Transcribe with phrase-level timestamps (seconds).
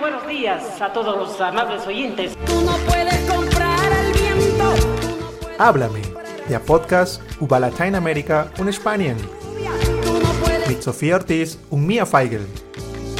[0.00, 2.36] buenos días a todos los amables oyentes.
[2.46, 4.64] Tú no puedes comprar el viento.
[4.64, 6.00] No puedes Háblame,
[6.48, 12.46] der Podcast über Lateinamerika und Spanien Tú no puedes, mit Sofía Ortiz und Mia Feigl.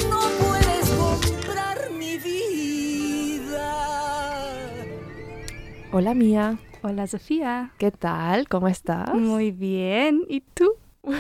[0.09, 3.75] no puedes comprar mi vida.
[5.93, 7.73] Hola Mia, Hola Sofía.
[7.79, 8.49] ¿qué tal?
[8.49, 9.13] ¿Cómo estás?
[9.15, 10.23] Muy bien.
[10.29, 10.73] ¿Y tú?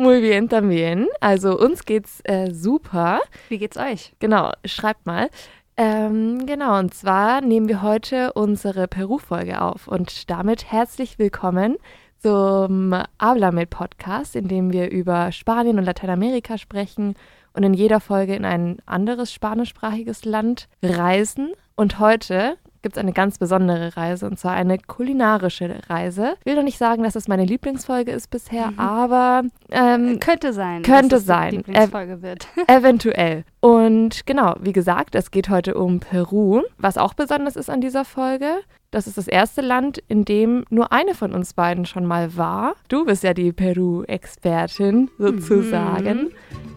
[0.00, 1.08] Muy bien también.
[1.20, 3.20] Also uns geht's äh, super.
[3.50, 4.14] Wie geht's euch?
[4.18, 5.28] Genau, schreibt mal.
[5.76, 11.76] Ähm, genau, und zwar nehmen wir heute unsere Peru-Folge auf und damit herzlich willkommen
[12.16, 17.14] zum Habla Podcast, in dem wir über Spanien und Lateinamerika sprechen
[17.52, 21.52] und in jeder Folge in ein anderes spanischsprachiges Land reisen.
[21.76, 26.34] Und heute gibt es eine ganz besondere Reise und zwar eine kulinarische Reise.
[26.40, 30.82] Ich will noch nicht sagen, dass es meine Lieblingsfolge ist bisher, aber ähm, Könnte sein.
[30.82, 31.50] Könnte sein.
[31.50, 32.48] Die Lieblingsfolge wird.
[32.66, 33.44] Eventuell.
[33.60, 36.62] Und genau, wie gesagt, es geht heute um Peru.
[36.78, 40.90] Was auch besonders ist an dieser Folge, das ist das erste Land, in dem nur
[40.92, 42.74] eine von uns beiden schon mal war.
[42.88, 46.30] Du bist ja die Peru-Expertin sozusagen.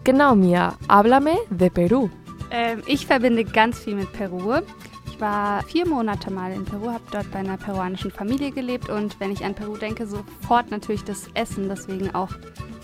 [0.04, 0.76] Genau, Mia.
[0.88, 2.10] Háblame de Peru.
[2.50, 4.60] Ähm, ich verbinde ganz viel mit Peru.
[5.14, 9.20] Ich war vier Monate mal in Peru, habe dort bei einer peruanischen Familie gelebt und
[9.20, 12.30] wenn ich an Peru denke, sofort natürlich das Essen, deswegen auch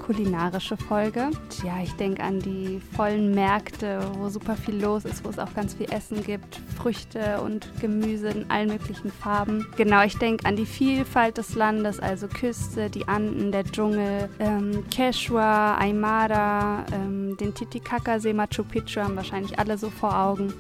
[0.06, 1.32] kulinarische Folge.
[1.64, 5.52] Ja, ich denke an die vollen Märkte, wo super viel los ist, wo es auch
[5.54, 9.66] ganz viel Essen gibt, Früchte und Gemüse in allen möglichen Farben.
[9.76, 14.84] Genau, ich denke an die Vielfalt des Landes, also Küste, die Anden, der Dschungel, ähm,
[14.88, 20.54] Quechua, Aymara, ähm, den Titicacasee, Machu Picchu haben wahrscheinlich alle so vor Augen.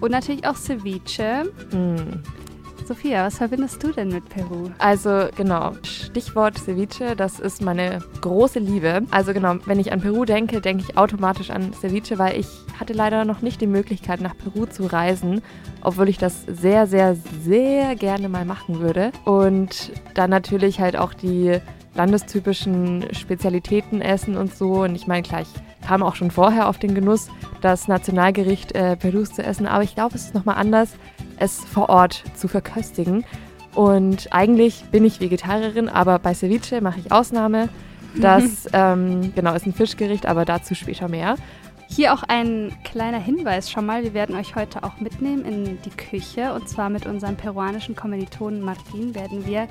[0.00, 1.52] Und natürlich auch Ceviche.
[1.72, 2.22] Mm.
[2.86, 4.70] Sophia, was verbindest du denn mit Peru?
[4.78, 9.02] Also genau, Stichwort Ceviche, das ist meine große Liebe.
[9.10, 12.46] Also genau, wenn ich an Peru denke, denke ich automatisch an Ceviche, weil ich
[12.78, 15.42] hatte leider noch nicht die Möglichkeit, nach Peru zu reisen,
[15.80, 19.10] obwohl ich das sehr, sehr, sehr gerne mal machen würde.
[19.24, 21.58] Und dann natürlich halt auch die
[21.96, 24.82] landestypischen Spezialitäten essen und so.
[24.82, 25.48] Und ich meine, klar, ich
[25.86, 27.28] kam auch schon vorher auf den Genuss,
[27.60, 30.90] das Nationalgericht äh, Perus zu essen, aber ich glaube, es ist nochmal anders,
[31.38, 33.24] es vor Ort zu verköstigen.
[33.74, 37.68] Und eigentlich bin ich Vegetarierin, aber bei Ceviche mache ich Ausnahme.
[38.16, 41.36] Das ähm, genau ist ein Fischgericht, aber dazu später mehr.
[41.88, 44.02] Hier auch ein kleiner Hinweis schon mal.
[44.02, 46.52] Wir werden euch heute auch mitnehmen in die Küche.
[46.52, 49.68] Und zwar mit unserem peruanischen Kommilitonen Martin werden wir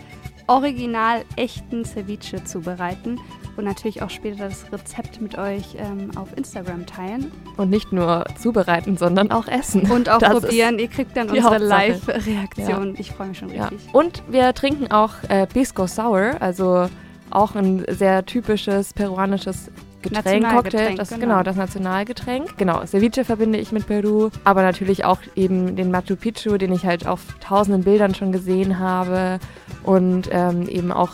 [0.47, 3.19] original echten Ceviche zubereiten
[3.57, 8.25] und natürlich auch später das Rezept mit euch ähm, auf Instagram teilen Und nicht nur
[8.39, 9.89] zubereiten, sondern auch essen.
[9.91, 10.77] und auch Das probieren.
[10.77, 11.57] Ihr kriegt dann unsere.
[11.57, 12.95] Live-Reaktion.
[12.97, 13.67] Ich freue mich schon Ja.
[13.67, 13.93] richtig.
[13.93, 16.89] Und wir trinken auch äh, Pisco Sour, also
[17.31, 19.71] auch ein sehr typisches peruanisches
[20.09, 21.21] Getränk, Cocktail, das genau.
[21.21, 22.57] genau das Nationalgetränk.
[22.57, 26.85] Genau, Ceviche verbinde ich mit Peru, aber natürlich auch eben den Machu Picchu, den ich
[26.85, 29.39] halt auf tausenden Bildern schon gesehen habe
[29.83, 31.11] und ähm, eben auch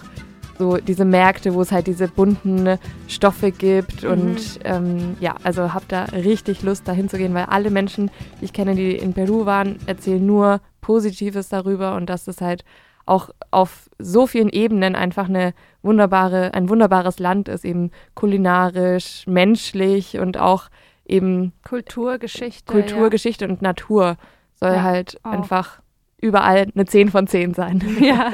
[0.57, 4.09] so diese Märkte, wo es halt diese bunten Stoffe gibt Mhm.
[4.12, 8.46] und ähm, ja, also habe da richtig Lust dahin zu gehen, weil alle Menschen, die
[8.46, 12.63] ich kenne, die in Peru waren, erzählen nur Positives darüber und dass es halt
[13.06, 20.19] auch auf so vielen Ebenen einfach eine wunderbare, ein wunderbares Land ist, eben kulinarisch, menschlich
[20.19, 20.69] und auch
[21.06, 22.72] eben Kultur, Geschichte.
[22.72, 24.17] Kultur, Geschichte und Natur
[24.56, 25.31] soll Ja, halt auch.
[25.31, 25.81] einfach
[26.22, 27.81] überall eine 10 von 10 sein.
[28.00, 28.06] Ja.
[28.16, 28.34] ja.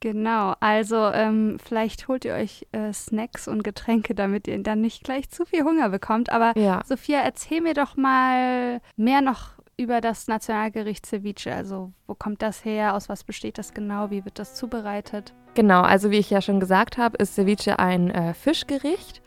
[0.00, 5.02] Genau, also ähm, vielleicht holt ihr euch äh, Snacks und Getränke, damit ihr dann nicht
[5.04, 6.30] gleich zu viel Hunger bekommt.
[6.30, 6.82] Aber Ja.
[6.84, 11.54] Sophia, erzähl mir doch mal mehr noch über das Nationalgericht Ceviche.
[11.54, 12.94] Also wo kommt das her?
[12.94, 14.10] Aus was besteht das genau?
[14.10, 15.34] Wie wird das zubereitet?
[15.54, 19.22] Genau, also wie ich ja schon gesagt habe, ist Ceviche ein äh, Fischgericht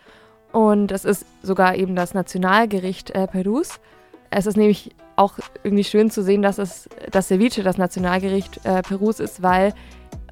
[0.51, 3.79] und es ist sogar eben das Nationalgericht äh, Perus.
[4.31, 5.33] Es ist nämlich auch
[5.63, 9.73] irgendwie schön zu sehen, dass es das Ceviche das Nationalgericht äh, Perus ist, weil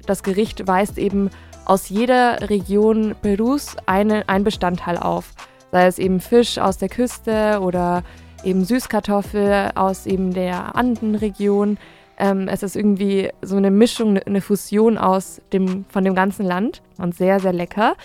[0.06, 1.30] das Gericht weist eben
[1.64, 5.32] aus jeder Region Perus eine, ein Bestandteil auf.
[5.70, 8.02] Sei es eben Fisch aus der Küste oder
[8.44, 11.78] eben Süßkartoffel aus eben der Andenregion.
[12.18, 16.44] Ähm, es ist irgendwie so eine Mischung, ne, eine Fusion aus dem, von dem ganzen
[16.44, 17.96] Land und sehr, sehr lecker.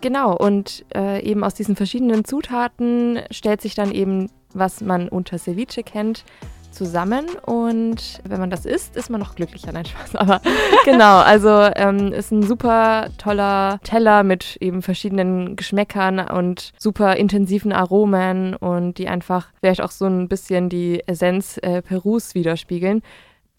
[0.00, 5.38] Genau, und äh, eben aus diesen verschiedenen Zutaten stellt sich dann eben, was man unter
[5.38, 6.24] Ceviche kennt,
[6.70, 7.26] zusammen.
[7.46, 9.72] Und wenn man das isst, ist man noch glücklicher.
[9.72, 10.16] Nein, Spaß.
[10.16, 10.40] Aber
[10.84, 17.72] genau, also ähm, ist ein super toller Teller mit eben verschiedenen Geschmäckern und super intensiven
[17.72, 23.02] Aromen und die einfach vielleicht auch so ein bisschen die Essenz äh, Perus widerspiegeln.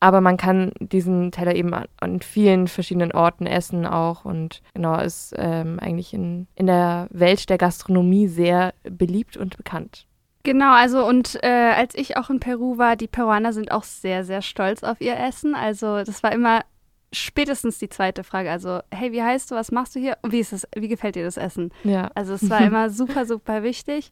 [0.04, 5.36] Aber man kann diesen Teller eben an, vielen verschiedenen Orten essen auch und genau ist
[5.38, 10.08] ähm, eigentlich in, in der Welt der Gastronomie sehr beliebt und bekannt.
[10.43, 14.23] Genau, also und äh, als ich auch in Peru war, die Peruaner sind auch sehr,
[14.23, 15.55] sehr stolz auf ihr Essen.
[15.55, 16.61] Also das war immer
[17.13, 18.49] spätestens die zweite Frage.
[18.49, 21.15] Also, hey, wie heißt du, was machst du hier und wie ist es, wie gefällt
[21.15, 21.71] dir das Essen?
[21.83, 22.09] Ja.
[22.15, 24.11] Also es war immer super, super wichtig.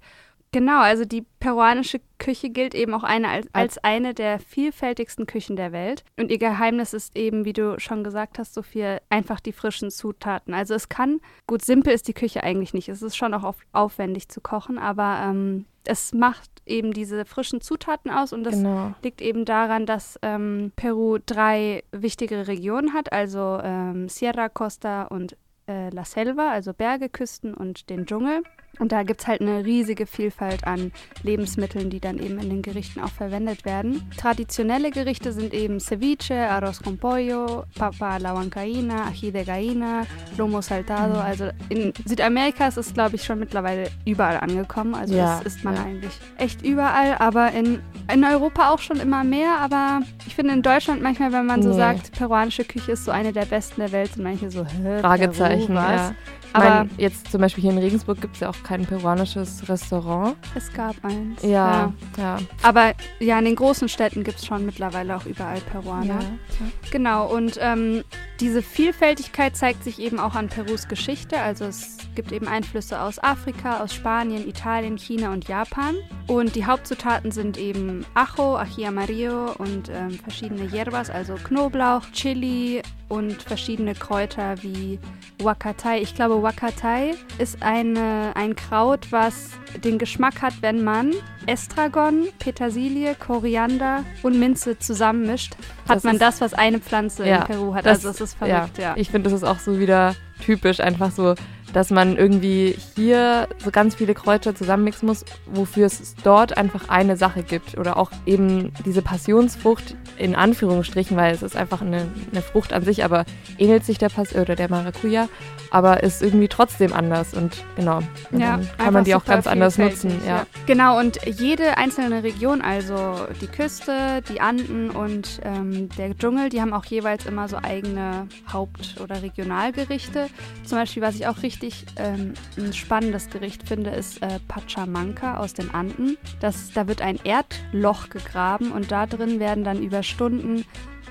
[0.52, 5.56] Genau, also die peruanische Küche gilt eben auch eine als, als eine der vielfältigsten Küchen
[5.56, 6.04] der Welt.
[6.18, 10.56] Und ihr Geheimnis ist eben, wie du schon gesagt hast, Sophia, einfach die frischen Zutaten.
[10.56, 12.90] Also es kann, gut, simpel ist die Küche eigentlich nicht.
[12.90, 17.62] Es ist schon auch auf, aufwendig zu kochen, aber ähm, es macht eben diese frischen
[17.62, 18.94] Zutaten aus und das Genau.
[19.04, 25.36] liegt eben daran, dass ähm, Peru drei wichtige Regionen hat, also ähm, Sierra, Costa und
[25.68, 28.44] äh, La Selva, also Berge, Küsten und den Dschungel.
[28.80, 30.92] Und da gibt es halt eine riesige Vielfalt an
[31.24, 34.10] Lebensmitteln, die dann eben in den Gerichten auch verwendet werden.
[34.18, 40.04] Traditionelle Gerichte sind eben Ceviche, Arroz con Pollo, Papa a la Huancaína, Ají de Gallina,
[40.38, 41.20] Lomo Saltado.
[41.20, 44.96] Also in Südamerika ist es, glaube ich, schon mittlerweile überall angekommen.
[44.96, 45.84] Also Ja, das isst man ja.
[45.84, 47.80] eigentlich echt überall, aber in,
[48.14, 49.58] in Europa auch schon immer mehr.
[49.60, 51.76] Aber ich finde in Deutschland manchmal, wenn man so Nee.
[51.76, 55.68] sagt, peruanische Küche ist so eine der besten der Welt, sind manche so, hä, Fragezeichen,
[55.76, 55.92] Peru, was?
[56.10, 56.16] ja.
[56.50, 59.70] Ich Aber mein, jetzt zum Beispiel hier in Regensburg gibt es ja auch kein peruanisches
[59.70, 60.36] Restaurant.
[60.56, 61.44] es gab eins.
[61.44, 62.40] Ja, ja.
[62.64, 66.06] Aber ja, in den großen Städten gibt es schon mittlerweile auch überall Peruaner.
[66.06, 66.66] ja.
[66.92, 68.04] Genau, und ähm,
[68.40, 71.40] diese Vielfältigkeit zeigt sich eben auch an Perus Geschichte.
[71.40, 75.96] Also es gibt eben Einflüsse aus Afrika, aus Spanien, Italien, China und Japan.
[76.28, 82.82] Und die Hauptzutaten sind eben Ajo, Ají amarillo und ähm, verschiedene Hierbas, also Knoblauch, Chili
[83.10, 85.00] und verschiedene Kräuter wie
[85.42, 86.00] Wakatay.
[86.00, 89.50] Ich glaube, Wakatay ist eine, ein Kraut, was
[89.84, 91.14] den Geschmack hat, wenn man
[91.46, 95.56] Estragon, Petersilie, Koriander und Minze zusammenmischt,
[95.88, 97.86] hat Das man ist- das, was eine Pflanze Ja, in Peru hat.
[97.86, 98.94] das- also es ist verrückt, ja.
[98.96, 100.16] Ich finde, das ist auch so wieder
[100.46, 101.36] typisch, einfach so,
[101.74, 107.18] dass man irgendwie hier so ganz viele Kräuter zusammenmixen muss, wofür es dort einfach eine
[107.18, 107.78] Sache gibt.
[107.78, 112.84] Oder auch eben diese Passionsfrucht in Anführungsstrichen, weil es ist einfach eine, eine Frucht an
[112.84, 113.26] sich, aber
[113.58, 115.30] ähnelt sich der Pass oder der Maracuja,
[115.72, 118.00] aber ist irgendwie trotzdem anders und genau.
[118.32, 120.20] Und Ja, dann kann man die auch ganz anders nutzen.
[120.28, 120.46] Ja.
[120.66, 126.62] Genau, und jede einzelne Region, also die Küste, die Anden und ähm, der Dschungel, die
[126.62, 130.28] haben auch jeweils immer so eigene Haupt- oder Regionalgerichte.
[130.64, 131.59] Zum Beispiel, was ich auch richtig
[131.98, 136.18] ähm, ein spannendes Gericht finde, ist äh, Pachamanca aus den Anden.
[136.40, 140.66] Das, da wird ein Erdloch gegraben und da drin werden dann über Stunden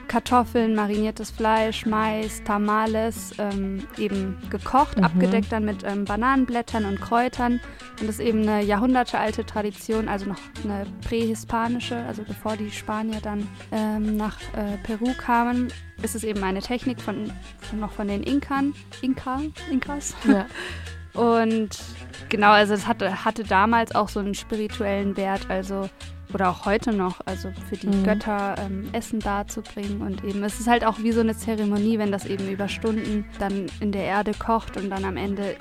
[0.08, 5.05] Kartoffeln, mariniertes Fleisch, Mais, Tamales ähm, eben gekocht, Mhm.
[5.05, 7.60] abgedeckt dann mit ähm, Bananenblättern und Kräutern.
[8.00, 13.20] Und das ist eben eine jahrhundertealte Tradition, also noch eine prähispanische, also bevor die Spanier
[13.20, 15.69] dann ähm, nach äh, Peru kamen,
[16.02, 17.31] ist es eben eine Technik von,
[17.61, 19.40] von noch von den Inkern, Inka,
[19.70, 20.14] Inkas.
[20.26, 20.46] Ja.
[21.14, 21.70] Und
[22.28, 25.88] genau, also es hatte, hatte damals auch so einen spirituellen Wert, also
[26.34, 28.04] oder auch heute noch, also für die Mhm.
[28.04, 32.12] Götter ähm, Essen darzubringen und eben, es ist halt auch wie so eine Zeremonie, wenn
[32.12, 35.56] das eben über Stunden dann in der Erde kocht und dann am Ende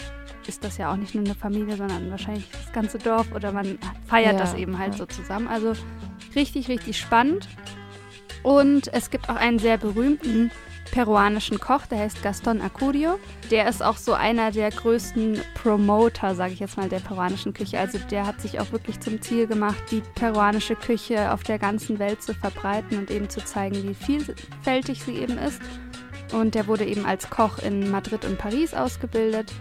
[0.48, 3.78] ist das ja auch nicht nur eine Familie, sondern wahrscheinlich das ganze Dorf oder man
[4.08, 4.98] feiert Ja, das eben halt ja.
[5.00, 5.48] so zusammen.
[5.50, 5.74] Also
[6.36, 7.48] richtig, richtig spannend.
[8.44, 10.52] Und es gibt auch einen sehr berühmten
[10.92, 13.20] peruanischen Koch, der heißt Gaston Acurio.
[13.52, 17.80] Der ist auch so einer der größten Promoter, sage ich jetzt mal, der peruanischen Küche.
[17.80, 22.00] Also der hat sich auch wirklich zum Ziel gemacht, die peruanische Küche auf der ganzen
[22.00, 25.62] Welt zu verbreiten und eben zu zeigen, wie vielfältig sie eben ist.
[26.34, 29.52] Und der wurde eben als Koch in Madrid und Paris ausgebildet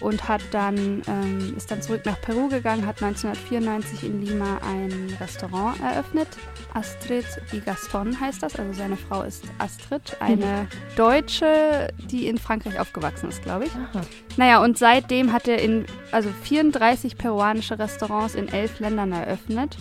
[0.00, 5.16] und hat dann, ähm, ist dann zurück nach Peru gegangen, hat 1994 in Lima ein
[5.20, 6.28] Restaurant eröffnet.
[6.74, 10.66] Astrid y Gaston heißt das, also seine Frau ist Astrid, eine
[10.96, 13.72] Deutsche, die in Frankreich aufgewachsen ist, glaube ich.
[13.74, 14.02] Aha.
[14.36, 19.76] Naja, und seitdem hat er in, also 34 peruanische Restaurants in elf Ländern eröffnet.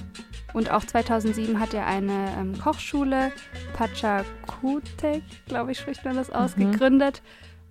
[0.53, 3.31] Und auch 2007 hat er eine ähm, Kochschule,
[3.75, 6.71] Pachacutec, glaube ich, spricht man das aus, Mhm.
[6.71, 7.21] gegründet.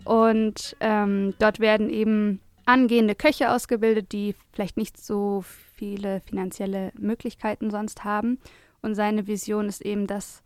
[0.05, 5.45] Und ähm, dort werden eben angehende Köche ausgebildet, die vielleicht nicht so
[5.76, 8.38] viele finanzielle Möglichkeiten sonst haben.
[8.83, 10.43] Und seine Vision ist eben, dass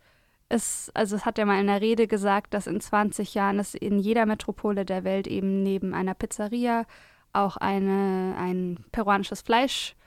[0.49, 3.73] es, also es hat er mal in einer Rede gesagt, dass in 20 Jahren es
[3.73, 6.85] in jeder Metropole der Welt eben neben einer Pizzeria
[7.33, 9.97] auch eine, ein peruanisches Fleischlokal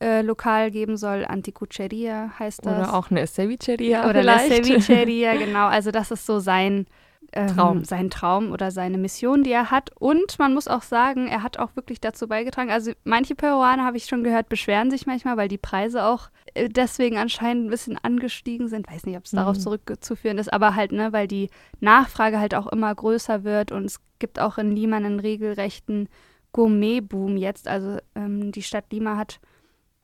[0.00, 1.24] äh, Lokal geben soll.
[1.24, 2.88] Anticucheria heißt das.
[2.88, 4.66] Oder auch eine Cevicheria Oder La vielleicht.
[4.66, 5.66] Cevicheria, genau.
[5.66, 6.86] Also das ist so sein
[7.32, 7.84] ähm, Traum.
[7.84, 9.90] sein Traum oder seine Mission, die er hat.
[9.98, 12.70] Und man muss auch sagen, er hat auch wirklich dazu beigetragen.
[12.70, 16.68] Also manche Peruaner, habe ich schon gehört, beschweren sich manchmal, weil die Preise auch äh,
[16.68, 18.90] deswegen anscheinend ein bisschen angestiegen sind.
[18.90, 19.60] Weiß nicht, ob es darauf Mhm.
[19.60, 24.00] zurückzuführen ist, aber halt, ne, weil die Nachfrage halt auch immer größer wird und es
[24.18, 26.08] gibt auch in Lima einen regelrechten
[26.52, 27.68] Gourmet-Boom jetzt.
[27.68, 29.40] Also ähm, die Stadt Lima hat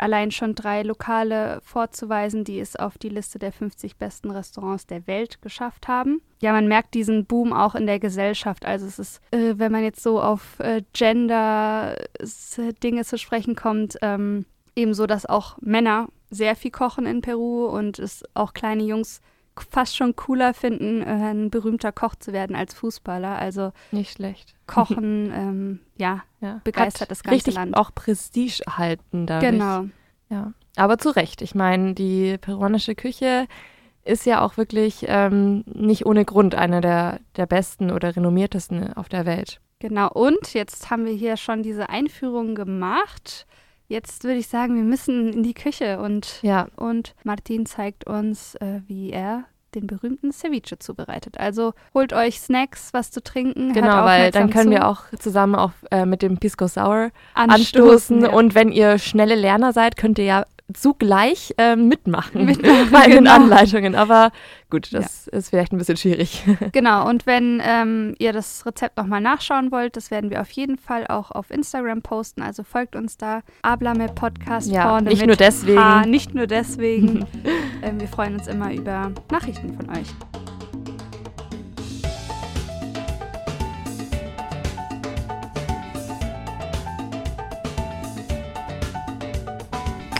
[0.02, 5.06] allein schon drei Lokale vorzuweisen, die es auf die Liste der 50 besten Restaurants der
[5.06, 6.20] Welt geschafft haben.
[6.40, 8.66] Ja, man merkt diesen Boom auch in der Gesellschaft.
[8.66, 11.94] Also es ist, äh, wenn man jetzt so auf äh, Gender-Dinge
[13.04, 14.44] zu sprechen kommt, ähm,
[14.74, 19.20] eben so, dass auch Männer sehr viel kochen in Peru und es auch kleine Jungs
[19.70, 23.38] fast schon cooler finden, äh, ein berühmter Koch zu werden als Fußballer.
[23.38, 24.54] Also Nicht schlecht.
[24.66, 26.60] Kochen, ähm, ja, Ja.
[26.64, 27.76] begeistert Hat das ganze richtig Land.
[27.76, 29.52] auch Prestige erhalten dadurch.
[29.52, 29.84] Genau.
[30.30, 31.42] Ja, aber zu Recht.
[31.42, 33.46] Ich meine, die peruanische Küche
[34.04, 39.08] ist ja auch wirklich ähm, nicht ohne Grund eine der, der besten oder renommiertesten auf
[39.08, 39.60] der Welt.
[39.78, 43.46] Genau, und jetzt haben wir hier schon diese Einführung gemacht.
[43.92, 48.54] Jetzt würde ich sagen, wir müssen in die Küche und, Ja, und Martin zeigt uns,
[48.54, 49.44] äh, wie er
[49.74, 51.38] den berühmten Ceviche zubereitet.
[51.38, 53.74] Also holt euch Snacks, was zu trinken.
[53.74, 57.50] genau, weil dann können zu, wir auch zusammen auf, äh, mit dem Pisco Sour anstoßen.
[57.52, 58.22] anstoßen.
[58.22, 58.30] ja.
[58.30, 63.18] Und wenn ihr schnelle Lerner seid, könnt ihr ja zugleich ähm, mitmachen, Mitmachen, bei den
[63.24, 63.34] genau.
[63.34, 63.94] Anleitungen.
[63.94, 64.32] Aber
[64.70, 66.42] gut, das ist vielleicht ein bisschen schwierig.
[66.72, 70.78] Genau, und wenn ähm, ihr das Rezept nochmal nachschauen wollt, das werden wir auf jeden
[70.78, 72.40] Fall auch auf Instagram posten.
[72.42, 73.42] Also folgt uns da.
[73.62, 75.78] Ablame Podcast Ja, vorne nicht nur deswegen.
[75.78, 77.26] H, nicht nur deswegen.
[77.82, 80.08] ähm, wir freuen uns immer über Nachrichten von euch.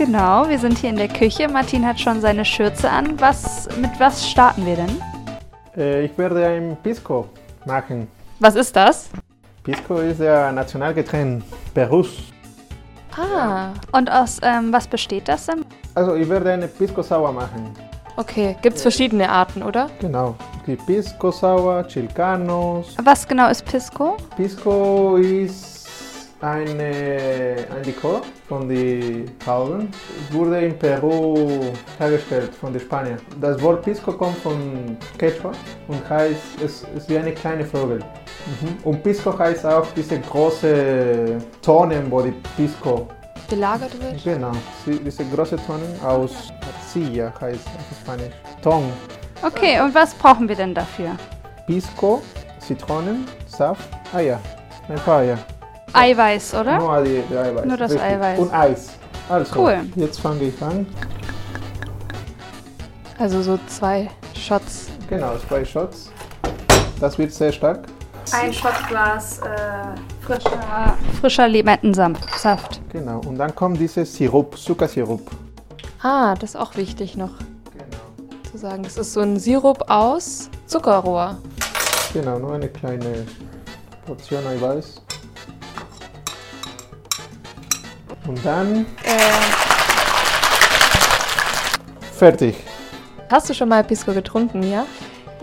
[0.04, 1.47] Genau, wir sind hier in der Küche.
[1.49, 3.21] Martin hat schon seine Schürze an.
[3.21, 5.00] Was, mit was starten wir denn?
[5.76, 7.28] Äh, ich werde ein Pisco
[7.64, 8.09] machen.
[8.40, 9.11] Was ist das?
[9.62, 12.09] Pisco ist der Nationalgetränk Perus.
[13.16, 15.64] Ah, Und aus ähm, was besteht das denn?
[15.94, 17.71] Also ich werde eine Pisco Sour machen.
[18.16, 18.56] okay.
[18.61, 19.88] Gibt es verschiedene Arten, oder?
[20.00, 20.35] Genau.
[20.66, 22.97] Die Pisco Sour, Chilcanos.
[23.04, 24.16] Was genau ist Pisco?
[24.37, 25.71] Pisco ist
[26.42, 29.88] eine, ein Likör von den Trauben.
[30.28, 31.61] Es wurde in Peru
[31.99, 33.18] hergestellt von den Spaniern.
[33.40, 35.52] Das Wort Pisco kommt von Quechua
[35.88, 37.99] und heißt, es ist wie eine kleine Vogel.
[37.99, 38.76] Mhm.
[38.82, 43.06] Und Pisco heißt auch diese große Tonnen, wo die Pisco,
[43.49, 44.25] Gelagert wird?
[44.25, 44.52] genau,
[44.87, 48.34] diese große Tonnen aus Arcilla heißt auf Spanisch.
[48.62, 48.84] Ton.
[49.42, 51.16] Okay, und was brauchen wir denn dafür?
[51.66, 52.22] Pisco,
[52.58, 54.40] Zitronen, Saft, Eier.
[54.88, 55.38] Ein paar Eier.
[55.92, 56.78] Eiweiß, oder?
[56.78, 57.64] Nur, die, die Eiweiß.
[57.66, 58.08] Nur das richtig.
[58.11, 58.38] Eiweiß.
[58.38, 58.90] Und Eis.
[59.28, 59.80] Also, Cool.
[59.96, 60.87] jetzt fange ich an.
[63.18, 64.88] Also so zwei Shots.
[65.08, 66.11] Genau, zwei Shots.
[67.00, 67.84] Das wird sehr stark.
[68.32, 72.38] Ein Shotglas äh, frischer, frischer Limettensaft.
[72.38, 72.80] Saft.
[72.90, 73.20] Genau.
[73.26, 75.30] Und dann kommt dieses Sirup, Zuckersirup.
[76.02, 77.30] Ah, das ist auch wichtig noch
[77.72, 78.02] Genau.
[78.50, 78.82] zu sagen.
[78.82, 81.37] Das ist so ein Sirup aus Zuckerrohr.
[82.12, 83.26] Genau, nur eine kleine
[84.06, 85.01] Portion Eiweiß.
[88.32, 88.86] Und dann
[92.16, 92.56] fertig.
[93.30, 94.86] Hast du schon mal Pisco getrunken, ja?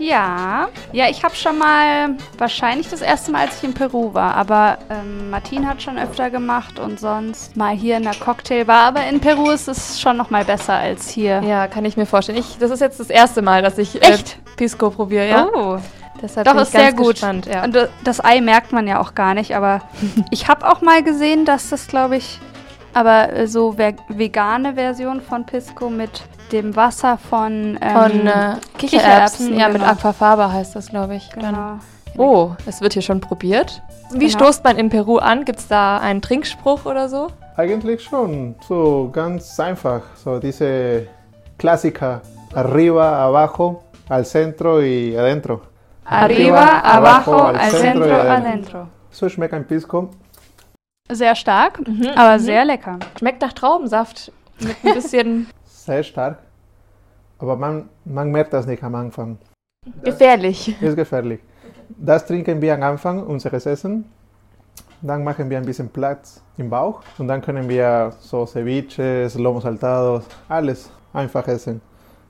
[0.00, 4.34] Ja, ja, ich habe schon mal, wahrscheinlich das erste Mal, als ich in Peru war,
[4.34, 8.86] aber ähm, Martin hat schon öfter gemacht und sonst mal hier in der Cocktailbar.
[8.86, 11.42] Aber in Peru ist es schon noch mal besser als hier.
[11.46, 12.38] Ja, kann ich mir vorstellen.
[12.38, 14.32] Ich, das ist jetzt das erste Mal, dass ich Echt?
[14.32, 15.46] Äh, Pisco probiere, ja.
[15.54, 15.78] Oh.
[16.20, 17.12] Deshalb Doch, bin ich ist sehr gut.
[17.12, 17.46] gespannt.
[17.46, 17.62] Ja.
[17.62, 19.82] Und äh, das Ei merkt man ja auch gar nicht, aber
[20.32, 22.40] ich habe auch mal gesehen, dass das, glaube ich,
[22.94, 28.54] aber äh, so ve vegane Version von Pisco mit dem Wasser von, ähm, Von äh,
[28.76, 29.92] Kichererbsen, Kichererbsen, ja, mit genau.
[29.92, 31.28] Aquafaba heißt das, glaube ich.
[31.30, 31.54] Dann.
[31.54, 31.78] genau.
[32.18, 33.82] Oh, es wird hier schon probiert.
[34.12, 34.30] Wie Genau.
[34.38, 35.44] stoßt man in Peru an?
[35.44, 37.28] Gibt es da einen Trinkspruch oder so?
[37.56, 38.56] Eigentlich schon.
[38.66, 40.02] So ganz einfach.
[40.16, 41.06] So diese
[41.58, 42.20] Klassiker.
[42.52, 45.60] Arriba, abajo, al centro y adentro.
[46.04, 48.88] Arriba, abajo, al centro, y adentro.
[49.12, 50.10] So schmeckt ein Pisco.
[51.12, 52.98] Sehr stark, Mhm, aber sehr lecker.
[53.18, 56.38] Schmeckt nach Traubensaft mit ein bisschen Sehr stark.
[57.38, 59.38] Aber man, man merkt das nicht am Anfang.
[60.02, 60.80] gefährlich.
[60.82, 61.40] Ist gefährlich.
[61.96, 64.04] Das trinken wir am Anfang unseres Essen.
[65.02, 67.00] Dann machen wir ein bisschen Platz im Bauch.
[67.18, 71.80] Und dann können wir so Ceviches, Lomo saltados, alles einfach essen.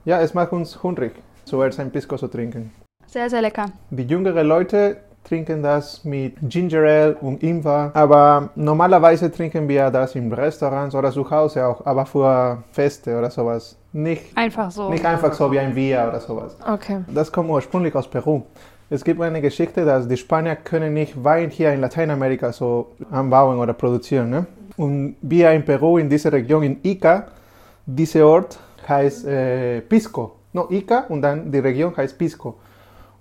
[0.05, 1.13] Ja, es macht uns hungrig,
[1.45, 2.73] zuerst ein Pisco zu trinken.
[3.07, 3.67] Sehr, sehr lecker.
[3.91, 7.91] Die jüngeren Leute trinken das mit Ginger Ale und Ingwer.
[7.95, 11.85] Aber normalerweise trinken wir das in Restaurants oder zu Hause auch.
[11.87, 13.77] Aber für Feste oder sowas.
[13.93, 14.89] Nicht, Einfach so.
[14.91, 16.57] nicht einfach so wie ein Bier oder sowas.
[16.67, 17.01] Okay.
[17.13, 18.43] Das kommt ursprünglich aus Peru.
[18.89, 23.59] Es gibt eine Geschichte, dass die Spanier können nicht Wein hier in Lateinamerika so anbauen
[23.59, 24.31] oder produzieren.
[24.31, 24.47] Ne?
[24.77, 27.27] Und wir in Peru, in dieser Region, in Ica,
[27.87, 28.59] dieser Ort
[28.89, 30.37] heißt äh, Pisco.
[30.53, 32.57] No, Ica und dann die Region heißt Pisco.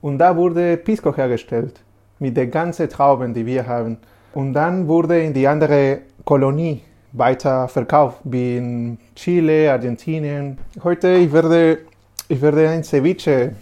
[0.01, 1.79] Und da wurde Pisco hergestellt
[2.20, 3.98] mit den ganzen Trauben, die wir haben.
[4.34, 6.82] Und dann wurde in die andere Kolonie
[7.14, 10.58] weiter verkauft, wie in Chile, Argentinien.
[10.84, 11.80] Heute ich werde
[12.28, 13.56] ich werde ein Ceviche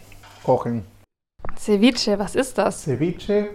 [0.43, 0.83] kochen.
[1.57, 2.83] Ceviche, was ist das?
[2.83, 3.47] Ceviche,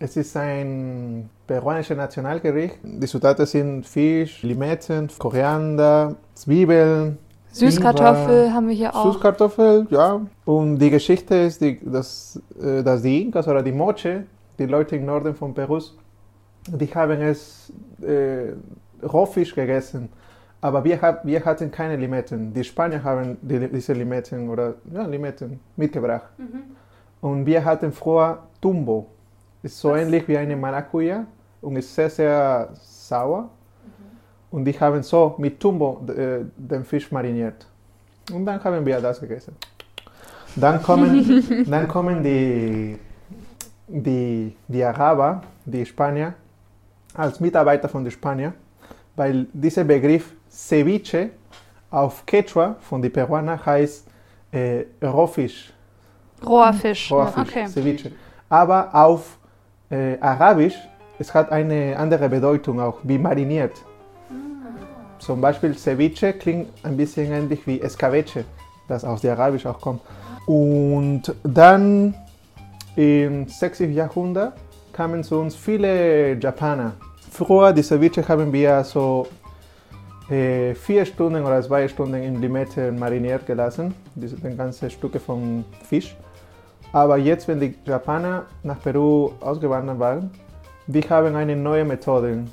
[0.00, 2.78] es ist ein peruanisches Nationalgericht.
[2.82, 7.18] Die Zutaten sind Fisch, Limetten, Koriander, Zwiebeln,
[7.52, 9.12] Süßkartoffel Ingwer, haben wir hier auch.
[9.12, 10.20] Süßkartoffel, ja.
[10.44, 14.24] Und die Geschichte ist, die, dass, äh, dass die Inkas oder die Moche,
[14.58, 15.80] die Leute im Norden von Peru,
[16.66, 17.72] die haben es
[18.02, 18.52] äh,
[19.06, 20.08] Rohfisch gegessen.
[20.60, 22.52] Aber wir, hab, wir hatten keine Limetten.
[22.52, 26.30] Die Spanier haben die, diese Limetten oder ja, Limetten mitgebracht.
[27.20, 29.06] Und wir hatten früher Tumbo.
[29.62, 31.24] Ist so ähnlich wie eine Maracuja
[31.60, 33.48] und ist sehr, sehr sauer.
[34.50, 37.66] Und die haben so mit Tumbo äh, den Fisch mariniert.
[38.32, 39.54] Und dann haben wir das gegessen.
[40.56, 42.98] Dann kommen, dann kommen die,
[43.88, 46.34] die, die Araber, die Spanier,
[47.14, 48.54] als Mitarbeiter von den Spaniern,
[49.16, 51.30] weil dieser Begriff Ceviche
[51.90, 54.06] auf Quechua von den Peruanern heißt
[54.52, 55.72] äh, Rohfisch.
[56.46, 57.10] Roher Fisch.
[57.10, 57.66] Rohrfisch, Okay.
[57.66, 58.12] Ceviche.
[58.48, 59.38] Aber auf
[59.90, 60.76] äh, Arabisch,
[61.18, 63.72] es hat eine andere Bedeutung auch, wie mariniert.
[65.18, 68.44] Zum Beispiel Ceviche klingt ein bisschen ähnlich wie Escabeche,
[68.86, 70.00] das aus der Arabisch auch kommt.
[70.46, 72.14] Und dann
[72.96, 73.94] im 60.
[73.94, 74.54] Jahrhundert
[74.92, 76.92] kamen zu uns viele Japaner.
[77.30, 79.26] Früher, die Ceviche haben wir so
[80.30, 85.64] äh, vier Stunden oder zwei Stunden in Limetten mariniert gelassen, diese die ganzen Stücke vom
[85.84, 86.16] Fisch.
[86.92, 90.30] Aber jetzt, wenn die Japaner nach Peru ausgewandert waren,
[90.86, 92.44] die haben eine neue Methode,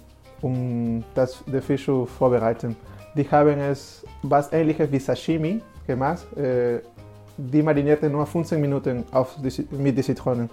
[0.42, 2.76] um das, den Fisch zu vorbereiten.
[3.16, 6.26] Die haben es was ähnliches wie Sashimi gemacht.
[6.38, 6.80] Äh,
[7.38, 10.50] die marinierten nur 15 Minuten auf die, mit den Zitronen.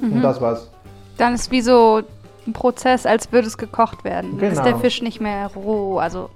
[0.00, 0.70] Und das war's.
[1.16, 2.02] Dann ist wie so
[2.46, 4.38] ein Prozess, als würde es gekocht werden.
[4.38, 4.70] Dann ist Genau.
[4.72, 5.98] der Fisch nicht mehr roh.
[5.98, 6.30] Also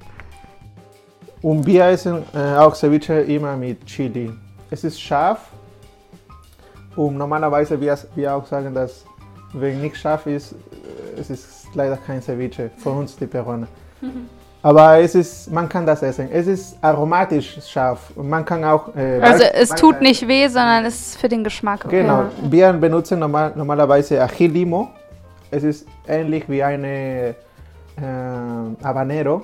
[1.43, 4.31] Und wir essen äh, auch Ceviche immer mit Chili.
[4.71, 5.51] Es ist scharf.
[6.97, 9.05] Und normalerweise wir, wir auch sagen, dass
[9.53, 13.69] wenn nicht scharf ist, äh, es ist leider kein Ceviche für uns die Peruaner.
[14.61, 16.29] Aber es ist, man kann das essen.
[16.33, 18.95] Es ist aromatisch scharf und man kann auch.
[18.97, 21.85] Äh, Also es tut nicht weh, sondern es ist für den Geschmack.
[21.85, 22.03] okay.
[22.03, 24.89] Genau, wir benutzen normal, normalerweise Ají Limo.
[25.51, 27.35] Es ist ähnlich wie eine
[27.97, 29.43] äh, Habanero.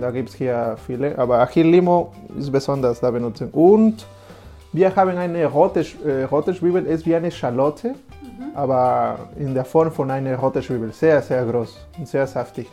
[0.00, 3.50] Da gibt es hier viele, aber Ají Limo ist besonders da benutzen.
[3.52, 4.06] Und
[4.72, 7.94] wir haben eine rote, äh, rote Zwiebel, ist wie eine Schalotte,
[8.54, 10.92] aber in der Form von einer roten Zwiebel.
[10.92, 12.66] Sehr, sehr groß und sehr saftig.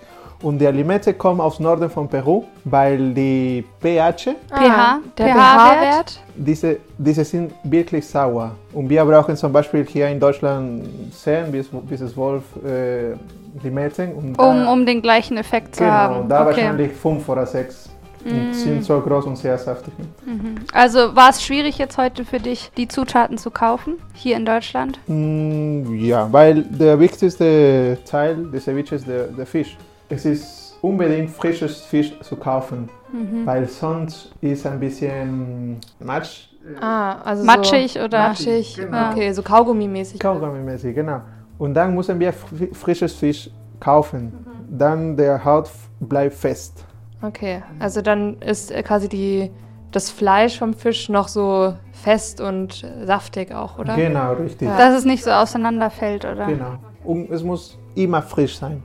[0.44, 6.20] Und die Limette kommen aus Norden von Peru, weil die pH pH, der pH-Wert.
[6.36, 8.52] diese, diese sind wirklich sauer.
[8.74, 13.16] Und wir brauchen zum Beispiel hier in Deutschland 10 bis, bis 12 äh,
[13.64, 14.14] Limetten.
[14.14, 16.28] Um, da, um den gleichen Effekt zu genau, haben.
[16.28, 16.58] da okay.
[16.58, 17.90] wahrscheinlich 5 oder 6.
[18.26, 19.94] Und sind so groß und sehr saftig.
[20.72, 24.98] Also war es schwierig jetzt heute für dich, die Zutaten zu kaufen, hier in Deutschland?
[25.08, 29.76] Mm, ja, weil der wichtigste Teil des Ceviche ist der, der Fisch.
[30.10, 32.90] Es ist unbedingt frisches Fisch zu kaufen,
[33.46, 36.50] weil sonst ist ein bisschen Matsch.
[36.80, 38.30] Ah, also Matschig so oder?
[38.30, 38.76] matschig.
[38.78, 39.12] genau.
[39.12, 40.20] Okay, so Kaugummi-mäßig.
[40.20, 41.22] Kaugummi-mäßig, genau.
[41.58, 44.34] Und dann müssen wir fri- frisches Fisch kaufen.
[44.70, 46.86] Dann der Haut bleibt fest.
[47.22, 49.52] Okay, also dann ist äh, quasi die,
[49.92, 53.96] das Fleisch vom Fisch noch so fest und saftig auch, oder?
[53.96, 54.68] Genau, richtig.
[54.68, 54.78] Ja.
[54.78, 56.46] Dass es nicht so auseinanderfällt, oder?
[56.48, 56.76] Genau.
[57.04, 58.84] Und es muss immer frisch sein.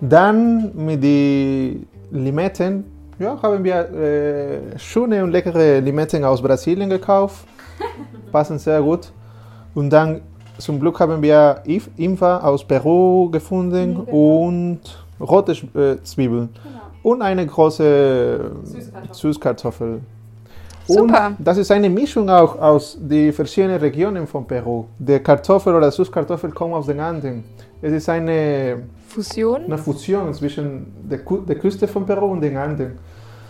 [0.00, 2.84] Dann mit den Limetten,
[3.18, 7.46] ja, haben wir äh, schöne und leckere Limetten aus Brasilien gekauft.
[8.32, 9.10] Passen sehr gut.
[9.74, 10.20] Und dann
[10.58, 11.62] zum Glück haben wir
[11.96, 14.80] Ingwer aus Peru gefunden und
[15.20, 16.48] rote äh, Zwiebeln.
[17.02, 18.52] Und eine große
[19.12, 20.00] Süßkartoffel.
[20.86, 21.28] Super.
[21.28, 24.84] Und das ist eine Mischung auch aus den verschiedenen Regionen von Peru.
[24.98, 27.44] Der Kartoffel oder Süßkartoffel kommt aus den Anden.
[27.82, 28.82] Es ist eine,
[29.22, 29.64] Fusion?
[29.64, 32.98] eine Fusion zwischen der, Ku- der Küste von Peru und den Anden.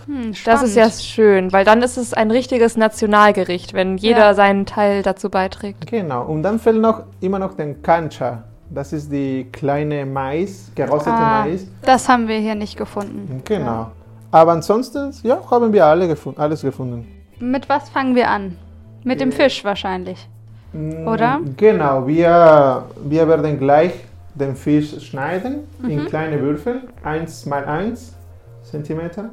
[0.07, 4.35] Hm, Das ist ja schön, weil dann ist es ein richtiges Nationalgericht, wenn jeder Ja.
[4.35, 5.87] seinen Teil dazu beiträgt.
[5.89, 6.25] Genau.
[6.27, 8.45] Und dann fehlt noch immer noch den Cancha.
[8.71, 11.67] Das ist die kleine Mais, geröstete Ah, Mais.
[11.83, 13.43] das haben wir hier nicht gefunden.
[13.45, 13.91] Genau.
[14.31, 17.07] Aber ansonsten, ja, haben wir alle gefun alles gefunden.
[17.39, 18.57] Mit was fangen wir an?
[19.05, 20.29] Mit dem Fisch wahrscheinlich.
[20.73, 21.41] Mm, Oder?
[21.57, 23.93] Genau, wir, wir werden gleich
[24.38, 28.14] den Fisch schneiden in kleine Würfel, 1 mal 1
[28.62, 29.31] Zentimeter,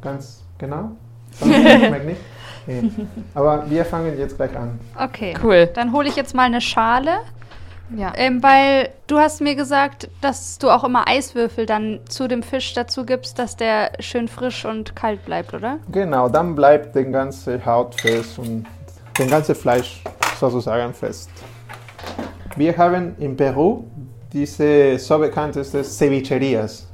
[0.00, 0.92] ganz genau.
[1.32, 2.20] Sonst schmeckt nicht.
[2.66, 2.90] Nee.
[3.34, 4.78] Aber wir fangen jetzt gleich an.
[4.98, 5.34] Okay.
[5.42, 5.68] Cool.
[5.72, 7.20] Dann hole ich jetzt mal eine Schale
[7.96, 8.12] Ja.
[8.16, 12.74] Ähm, weil du hast mir gesagt, dass du auch immer Eiswürfel dann zu dem Fisch
[12.74, 15.78] dazu gibst, dass der schön frisch und kalt bleibt, oder?
[15.90, 18.66] Genau, dann bleibt die ganze Haut fest und
[19.16, 20.02] das ganze Fleisch
[20.38, 21.30] sozusagen fest.
[22.56, 23.84] Wir haben in Peru
[24.32, 26.86] diese so bekannteste Cevicherias.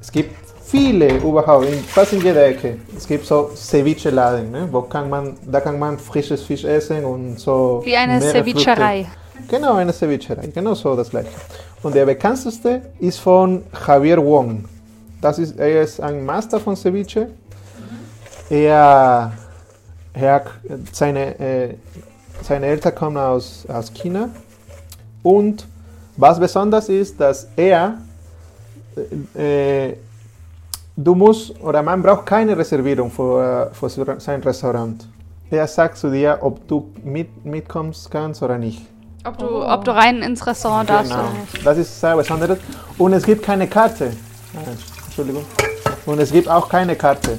[0.00, 2.78] Es gibt viele überhaupt, in, fast in jeder Ecke.
[2.96, 4.68] Es gibt so Ceviche-Laden, ne?
[4.70, 7.80] wo kann man, da kann man frisches Fisch essen und so.
[7.84, 9.04] Wie eine Cevicherei.
[9.04, 9.48] Früchte.
[9.48, 11.30] Genau, eine Cevicherei, genau so das gleiche.
[11.82, 14.64] Und der bekannteste ist von Javier Wong.
[15.20, 17.30] Das ist, er ist ein Master von Ceviche.
[18.50, 19.32] Er,
[20.12, 20.44] er
[20.92, 21.74] seine, äh,
[22.42, 24.28] seine Eltern kommen aus, aus China.
[25.22, 25.66] Und
[26.18, 27.94] was besonders ist, dass er,
[29.34, 29.92] äh,
[30.96, 33.88] du musst, oder man braucht keine Reservierung für, für
[34.20, 35.08] sein Restaurant.
[35.50, 38.84] Er sagt zu dir, ob du mit, mitkommst kannst oder nicht.
[39.24, 41.22] Ob du, ob du rein ins Restaurant darfst Genau.
[41.22, 41.66] oder nicht.
[41.66, 42.58] Das ist sehr besonderes.
[42.98, 44.12] Und es gibt keine Karte.
[44.54, 44.70] Ah,
[45.06, 45.44] Entschuldigung.
[46.04, 47.38] Und es gibt auch keine Karte.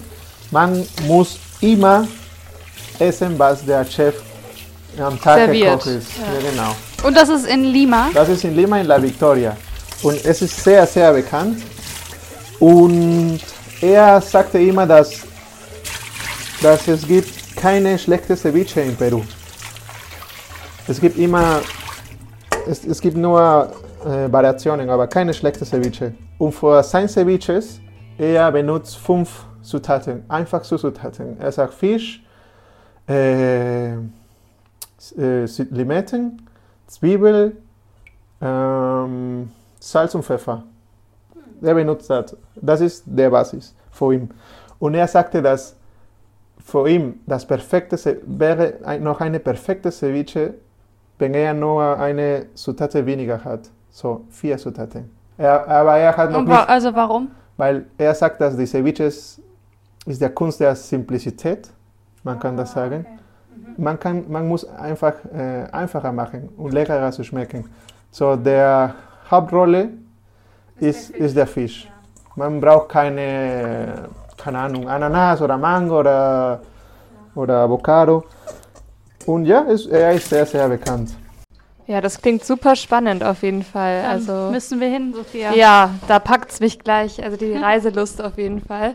[0.52, 2.08] Man muss immer
[2.98, 4.16] essen, was der Chef
[5.00, 6.08] am Tag gekocht ist.
[6.18, 6.50] Ja.
[6.50, 6.76] genau.
[7.04, 8.10] Und das ist in Lima.
[8.14, 9.56] Das ist in Lima in La Victoria.
[10.04, 11.62] Und es ist sehr, sehr bekannt.
[12.60, 13.40] Und
[13.82, 15.22] er sagte immer, dass,
[16.62, 19.22] dass es gibt keine schlechte Ceviche in Peru.
[20.88, 21.62] Es gibt immer,
[22.68, 23.72] es, es gibt nur
[24.06, 26.14] äh, Variationen, aber keine schlechte Ceviche.
[26.38, 27.80] Und für sein Ceviches,
[28.18, 31.40] er benutzt fünf Zutaten, einfach Zutaten.
[31.40, 32.22] Er sagt Fisch,
[33.08, 36.42] äh, äh, Limetten,
[36.90, 37.56] Zwiebel,
[38.42, 40.64] ähm, Salz und Pfeffer.
[41.62, 42.36] Er benutzt das.
[42.56, 44.30] Das ist der Basis für ihn.
[44.80, 45.76] Und er sagte, dass
[46.66, 50.56] für ihn das perfekte wäre noch eine perfekte Ceviche,
[51.20, 53.70] wenn er nur eine Zutat weniger hat.
[53.92, 55.10] So, vier Zutaten.
[55.38, 57.30] Er, aber er hat noch Und nicht wa also warum?
[57.58, 59.42] weil er sagt, dass die Ceviches
[60.06, 61.70] ist der Kunst der Simplizität,
[62.24, 63.06] man kann das sagen.
[63.78, 67.66] Man, kann, man muss einfach äh, einfacher machen und leckerer zu schmecken.
[68.12, 68.96] So, der
[69.30, 69.90] Hauptrolle
[70.80, 71.90] ist, ist der Fisch.
[72.36, 76.62] Man braucht keine, keine Ahnung, Ananas oder Mango oder,
[77.36, 78.24] oder Avocado.
[79.26, 81.12] Und ja, ist, er ist sehr, sehr bekannt.
[81.86, 84.04] Ja, das klingt super spannend auf jeden Fall.
[84.04, 85.54] Dann Also müssen wir hin, Sophia.
[85.54, 87.24] ja, da packt's mich gleich.
[87.24, 88.94] Also die Reiselust auf jeden Fall.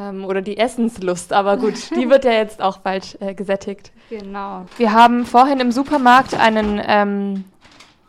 [0.00, 3.92] Ähm, oder die Essenslust, aber gut, die wird ja jetzt auch bald äh, gesättigt.
[4.08, 4.64] Genau.
[4.78, 7.44] Wir haben vorhin im Supermarkt einen, ähm,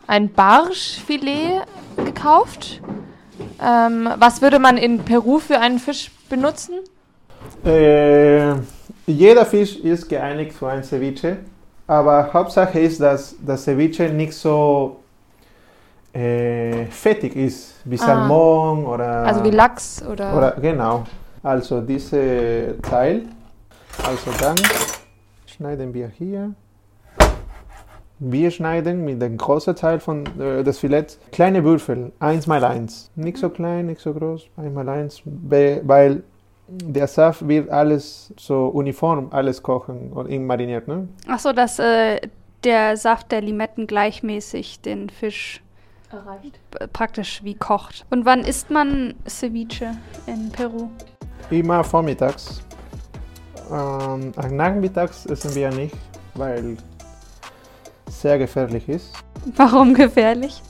[0.08, 1.64] ein Barschfilet
[1.98, 2.82] gekauft.
[3.62, 6.76] Ähm, was würde man in Peru für einen Fisch benutzen?
[7.66, 8.54] Äh,
[9.08, 11.38] jeder Fisch ist geeignet für ein Ceviche,
[11.88, 14.98] aber Hauptsache ist, dass das Ceviche nicht so
[16.14, 18.06] äh, fettig ist, wie Ah.
[18.06, 19.26] Salmon oder...
[19.26, 21.04] Also wie Lachs oder, Oder, genau.
[21.44, 23.24] Also diese Teil.
[24.06, 24.58] Also dann
[25.46, 26.54] schneiden wir hier.
[28.20, 33.10] Wir schneiden mit dem großen Teil von äh, des Filets kleine Würfel, 1 mal 1.
[33.16, 36.22] Nicht so klein, nicht so groß, 1 mal 1, weil
[36.68, 41.08] der Saft wird alles so uniform alles kochen und mariniert, ne?
[41.28, 42.22] Ach so, dass äh,
[42.64, 45.64] der Saft der Limetten gleichmäßig den Fisch
[46.12, 46.60] erreicht.
[46.94, 48.06] praktisch wie kocht.
[48.12, 50.90] Und wann isst man Ceviche in Peru?
[51.52, 52.62] Immer vormittags.
[53.70, 55.96] Ähm, am Nachmittags essen wir nicht,
[56.34, 56.78] weil
[58.10, 59.14] sehr gefährlich ist.
[59.58, 60.62] Warum gefährlich?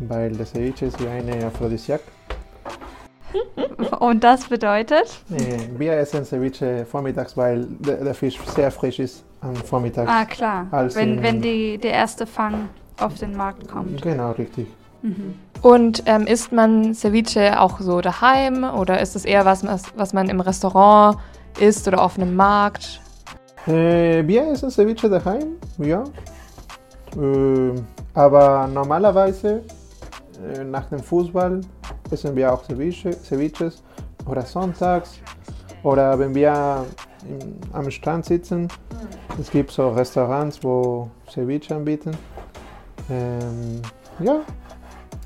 [0.00, 2.00] Weil das Ceviche ist wie eine Aphrodisiak.
[4.00, 5.22] Und das bedeutet?
[5.28, 10.08] Nee, wir essen Ceviche vormittags, weil der, der Fisch sehr frisch ist am Vormittag.
[10.08, 10.66] Ah, klar.
[10.70, 14.00] Als wenn wenn die, der erste Fang auf den Markt kommt.
[14.00, 14.68] Genau, richtig.
[15.62, 19.64] Und ähm, isst man Ceviche auch so daheim oder ist es eher was,
[19.96, 21.18] was man im Restaurant
[21.60, 23.00] isst oder auf einem Markt?
[23.66, 26.02] Äh, wir essen Ceviche daheim, ja.
[27.16, 27.80] Äh,
[28.14, 29.62] aber normalerweise
[30.54, 31.60] äh, nach dem Fußball
[32.10, 33.82] essen wir auch Ceviche, Ceviches
[34.26, 35.20] oder sonntags
[35.82, 36.84] oder wenn wir
[37.72, 38.68] am Strand sitzen.
[39.40, 42.16] Es gibt so Restaurants, wo Ceviche anbieten.
[43.08, 43.80] Ähm,
[44.18, 44.40] ja,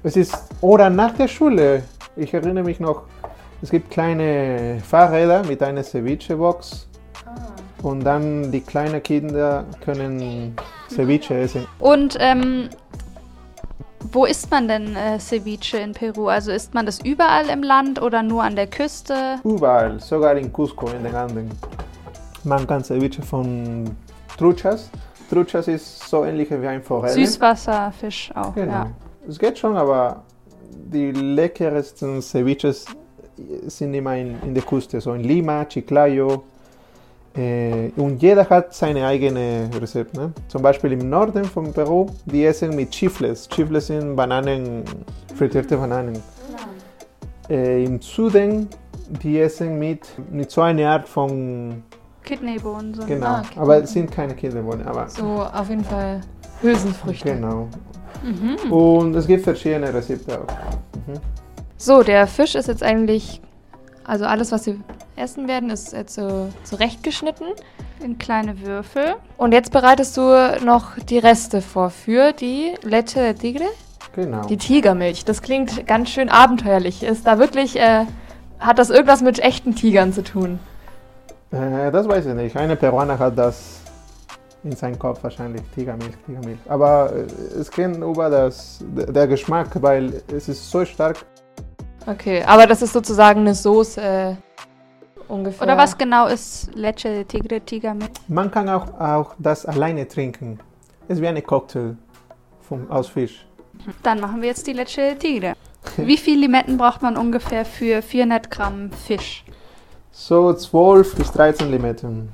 [0.07, 1.83] es ist oder nach der Schule.
[2.15, 3.03] Ich erinnere mich noch,
[3.61, 6.87] es gibt kleine Fahrräder mit einer Ceviche-Box.
[7.83, 10.55] Und dann die kleinen Kinder können
[10.89, 11.67] Ceviche essen.
[11.81, 12.69] Und ähm,
[14.13, 16.29] wo isst man denn äh, Ceviche in Peru?
[16.29, 19.41] Also isst man das überall im Land oder nur an der Küste?
[19.45, 21.51] Überall, sogar in Cusco, in den Anden.
[22.45, 23.91] Man kann Ceviche von
[24.39, 24.89] Truchas,
[25.29, 27.13] Truchas ist so ähnlich wie ein Forelle.
[27.13, 28.55] Süßwasserfisch auch.
[28.55, 28.73] Genau.
[28.73, 28.91] Ja.
[29.29, 30.23] Es geht schon, aber
[30.71, 32.85] die leckersten Ceviches
[33.67, 36.45] sind immer in, in der Küste, so in Lima, Chiclayo.
[37.37, 40.15] Äh, und jeder hat seine eigene Rezept.
[40.17, 40.33] Ne?
[40.49, 43.47] Zum Beispiel im Norden von Peru, die essen mit Chifles.
[43.49, 44.85] Chifles sind Bananen,
[45.35, 46.23] frittierte Bananen.
[47.49, 48.69] Äh, Im Süden,
[49.23, 51.83] die essen mit, mit so einer Art von,
[52.25, 52.93] Kidneybohnen.
[52.95, 53.05] So.
[53.07, 53.61] genau, Ah, okay.
[53.61, 56.23] aber es sind keine Kinderbohnen, aber So auf jeden Fall
[56.63, 57.35] Hülsenfrüchte.
[57.35, 57.69] genau.
[58.71, 60.47] Und es gibt verschiedene Rezepte auch.
[61.77, 63.41] So, der Fisch ist jetzt eigentlich,
[64.05, 64.77] also alles, was wir
[65.17, 67.47] essen werden, ist jetzt so zurechtgeschnitten.
[68.03, 69.15] In kleine Würfel.
[69.39, 70.23] Und jetzt bereitest du
[70.65, 73.65] noch die Reste vor für die Leche de Tigre,
[74.15, 74.43] Genau.
[74.47, 75.25] die Tigermilch.
[75.25, 77.03] Das klingt ganz schön abenteuerlich.
[77.03, 78.05] Ist da wirklich, äh,
[78.59, 80.59] hat das irgendwas mit echten Tigern zu tun?
[81.53, 82.57] Äh, das weiß ich nicht.
[82.57, 83.81] Eine Peruaner hat das
[84.67, 86.59] in seinem Kopf wahrscheinlich, Tigermilch, Tigermilch.
[86.69, 87.23] Aber äh,
[87.59, 91.25] es geht über das, der Geschmack, weil es ist so stark.
[92.07, 94.35] Okay, aber das ist sozusagen eine Soße äh,
[95.29, 95.67] ungefähr.
[95.67, 98.11] Oder was genau ist Leche de Tigre, Tigermilch?
[98.29, 100.59] Man kann auch, auch das alleine trinken.
[101.09, 101.97] Es ist wie eine Cocktail
[102.61, 103.47] vom, aus Fisch.
[104.03, 105.55] Dann machen wir jetzt die Leche de Tigre.
[105.97, 109.45] Wie viel Limetten braucht man ungefähr für 400 Gramm Fisch?
[110.11, 112.33] So 12 bis 13 Limetten.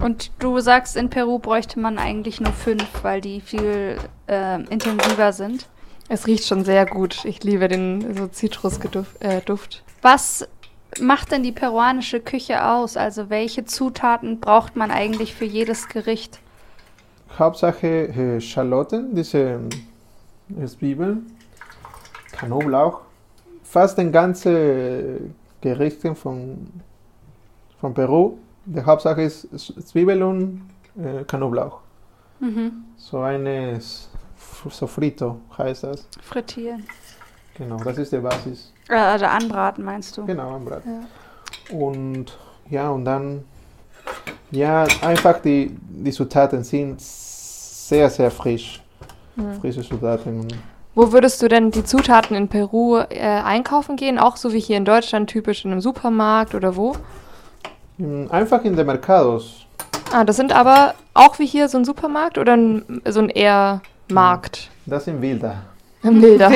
[0.00, 5.32] Und du sagst, in Peru bräuchte man eigentlich nur fünf, weil die viel äh, intensiver
[5.32, 5.68] sind.
[6.08, 7.24] Es riecht schon sehr gut.
[7.24, 9.22] Ich liebe den so Zitrusduft.
[9.22, 9.82] Äh, Duft.
[10.02, 10.46] Was
[11.00, 12.96] macht denn die peruanische Küche aus?
[12.96, 16.40] Also welche Zutaten braucht man eigentlich für jedes Gericht?
[17.38, 19.60] Hauptsache äh, Schalotten, diese
[20.58, 21.26] ähm, Zwiebeln,
[22.32, 23.00] Knoblauch.
[23.62, 26.68] Fast den ganzen Gerichten von,
[27.80, 28.36] von Peru.
[28.66, 29.48] Die Hauptsache ist
[29.88, 31.80] Zwiebel und äh, Knoblauch.
[32.40, 32.84] Mhm.
[32.96, 34.08] So eine S-
[34.70, 36.08] Sofrito heißt das.
[36.22, 36.84] Frittieren.
[37.56, 38.72] Genau, das ist die Basis.
[38.88, 40.24] Äh, also anbraten meinst du?
[40.26, 40.82] Genau, am Brat.
[41.70, 42.36] Und
[42.70, 43.44] ja, und dann,
[44.50, 48.80] ja, einfach die, die Zutaten sind sehr, sehr frisch.
[49.60, 50.46] Frische Zutaten.
[50.94, 54.18] Wo würdest du denn die Zutaten in Peru äh, einkaufen gehen?
[54.18, 56.94] Auch so wie hier in Deutschland, typisch in einem Supermarkt oder wo?
[57.98, 59.66] Mm, Einfach in den Mercados.
[60.12, 63.80] Ah, das sind aber auch wie hier so ein Supermarkt oder ein, so ein eher
[64.10, 64.70] Markt?
[64.86, 65.56] Das sind Bilder.
[66.02, 66.50] Ein Bilder.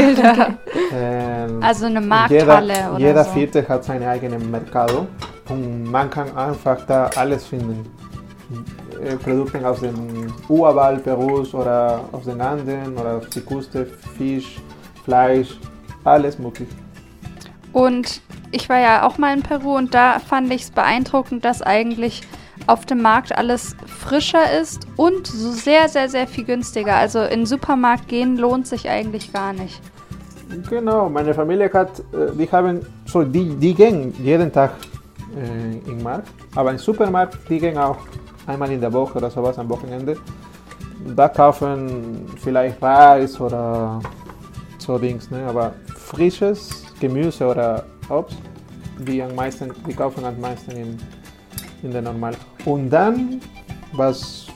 [0.93, 3.31] Ähm, Also eine jeder, Markthalle oder jeder so.
[3.33, 5.07] Vierte hat seine eigene Mercado
[5.49, 7.87] und man kann einfach da alles finden.
[9.03, 14.61] Äh, Produkte aus dem Urwald Perus oder aus den Anden oder aus der Küste, Fisch,
[15.05, 15.59] Fleisch,
[16.05, 16.69] alles möglich.
[17.73, 21.63] Und ich war ja auch mal in Peru und da fand ich es beeindruckend, dass
[21.63, 22.23] eigentlich
[22.67, 26.97] auf dem Markt alles frischer ist und so sehr, sehr, sehr viel günstiger.
[26.97, 29.81] Also in den Supermarkt gehen lohnt sich eigentlich gar nicht.
[30.69, 34.73] Genau, meine Familie hat, äh, die haben, so die, die gehen jeden Tag
[35.37, 37.99] äh, in den Markt, aber im Supermarkt, die gehen auch
[38.47, 40.17] einmal in der Woche oder sowas am Wochenende.
[41.15, 44.01] Da kaufen vielleicht Reis oder
[44.79, 45.45] so Dings, ne?
[45.47, 48.39] aber frisches Gemüse oder Obst,
[48.99, 50.99] die, am meisten, die kaufen am meisten in,
[51.83, 52.35] in der Normal.
[52.65, 53.41] Und dann,
[53.93, 54.47] was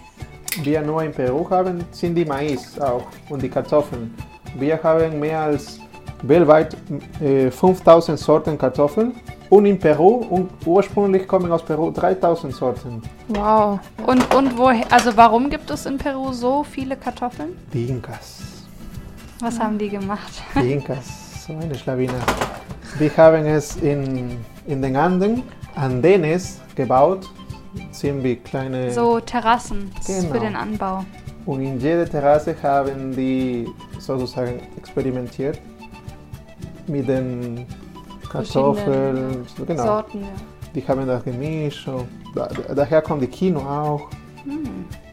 [0.62, 4.14] wir nur in Peru haben, sind die Mais auch und die Kartoffeln.
[4.58, 5.78] Wir haben mehr als
[6.22, 6.76] weltweit
[7.20, 9.14] äh, 5000 Sorten Kartoffeln
[9.52, 13.02] und in Peru, und ursprünglich kommen aus Peru 3000 Sorten.
[13.28, 13.80] Wow.
[14.06, 17.50] Und, und woher, also warum gibt es in Peru so viele Kartoffeln?
[17.72, 18.40] Die Inkas.
[19.40, 20.32] Was haben die gemacht?
[20.54, 22.14] Die Inkas, so eine Schlawine.
[23.00, 25.42] Die haben es in, in den Anden,
[25.74, 27.28] Andenes gebaut,
[28.02, 28.90] wie kleine.
[28.92, 30.32] So Terrassen Genau.
[30.32, 31.04] für den Anbau.
[31.46, 33.66] Und in jeder Terrasse haben die
[33.98, 35.58] sozusagen experimentiert
[36.86, 37.66] mit den
[38.30, 39.44] Kartoffeln.
[39.66, 39.82] Genau.
[39.84, 40.28] Sorten, ja.
[40.74, 41.88] Die haben das gemischt.
[42.34, 44.08] Da, daher kommt die Kino auch.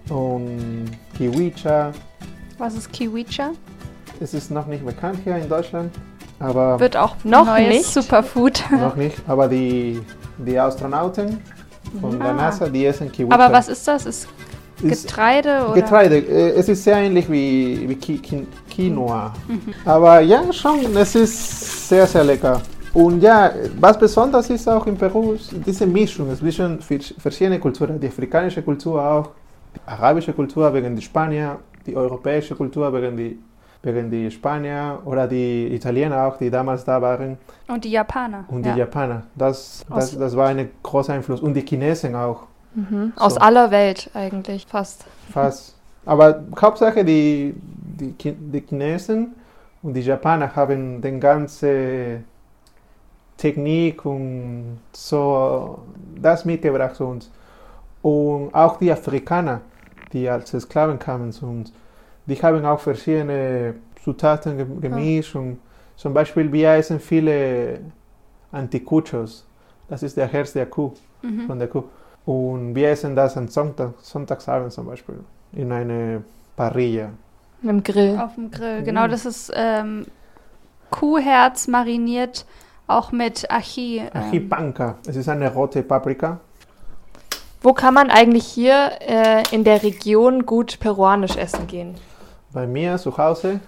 [0.10, 1.92] Und Kiwicha.
[2.58, 3.52] Was ist Kiwicha?
[4.20, 5.94] Es ist noch nicht bekannt hier in Deutschland,
[6.39, 7.86] aber Wird auch Noch neues nicht?
[7.86, 8.63] Superfood.
[8.71, 9.17] noch nicht.
[9.28, 10.02] Aber die,
[10.38, 11.39] die Astronauten
[12.02, 12.34] von der Ah.
[12.34, 13.34] NASA, die essen Kiwicha.
[13.36, 14.06] Aber was ist das?
[14.06, 14.28] Ist
[14.82, 15.73] Ist Getreide oder?
[15.73, 16.17] Getreide.
[16.17, 17.95] Äh, Es ist sehr ähnlich wie, wie
[18.69, 19.34] Quinoa.
[19.47, 19.62] Mhm.
[19.86, 22.62] Aber ja, schon, es ist sehr, sehr lecker.
[22.93, 27.99] Und ja, was besonders ist auch in Peru, ist diese Mischung zwischen vers- verschiedenen Kulturen.
[27.99, 29.30] Die afrikanische Kultur auch,
[29.75, 33.39] die arabische Kultur wegen die Spanier, die europäische Kultur wegen die,
[33.82, 37.38] wegen die Spanier oder die Italiener auch, die damals da waren.
[37.68, 38.44] Und die Japaner.
[38.50, 38.74] Und ja.
[38.74, 39.24] die Japaner.
[39.36, 41.39] Das, das, Aus- das war ein großer Einfluss.
[41.42, 42.44] Und die Chinesen auch.
[42.76, 43.13] Mhm.
[43.15, 43.39] Aus So.
[43.39, 45.06] aller Welt eigentlich fast.
[45.32, 45.76] Fast.
[46.06, 49.34] Aber Hauptsache die, die, die Chinesen
[49.82, 52.22] und die Japaner haben den ganze
[53.38, 55.80] Technik und so
[56.22, 57.32] das mitgebracht zu uns.
[58.02, 59.62] Und auch die Afrikaner,
[60.13, 61.72] die als Sklaven kamen zu uns,
[62.30, 65.36] die haben auch verschiedene Zutaten ge gemischt.
[65.36, 65.60] Und
[65.96, 67.80] zum Beispiel wir essen viele
[68.52, 69.46] Anticuchos.
[69.88, 71.48] Das ist der Herz der Kuh, Mhm.
[71.48, 71.84] von der Kuh.
[72.26, 75.15] Und wir essen das am Sonntag, Sonntagsabend zum Beispiel
[75.54, 76.24] in eine
[76.56, 77.10] Parrilla.
[77.62, 78.18] Mit dem Grill.
[78.20, 79.06] Auf dem Grill, genau.
[79.08, 79.12] Mhm.
[79.12, 80.06] Das ist ähm,
[80.92, 82.46] Kuhherz mariniert,
[82.88, 84.04] auch mit Achi.
[84.13, 86.39] Ähm, panca, es ist eine rote Paprika.
[87.62, 91.96] Wo kann man eigentlich hier äh, in der Region gut peruanisch essen gehen?
[92.52, 93.60] Bei mir zu Hause.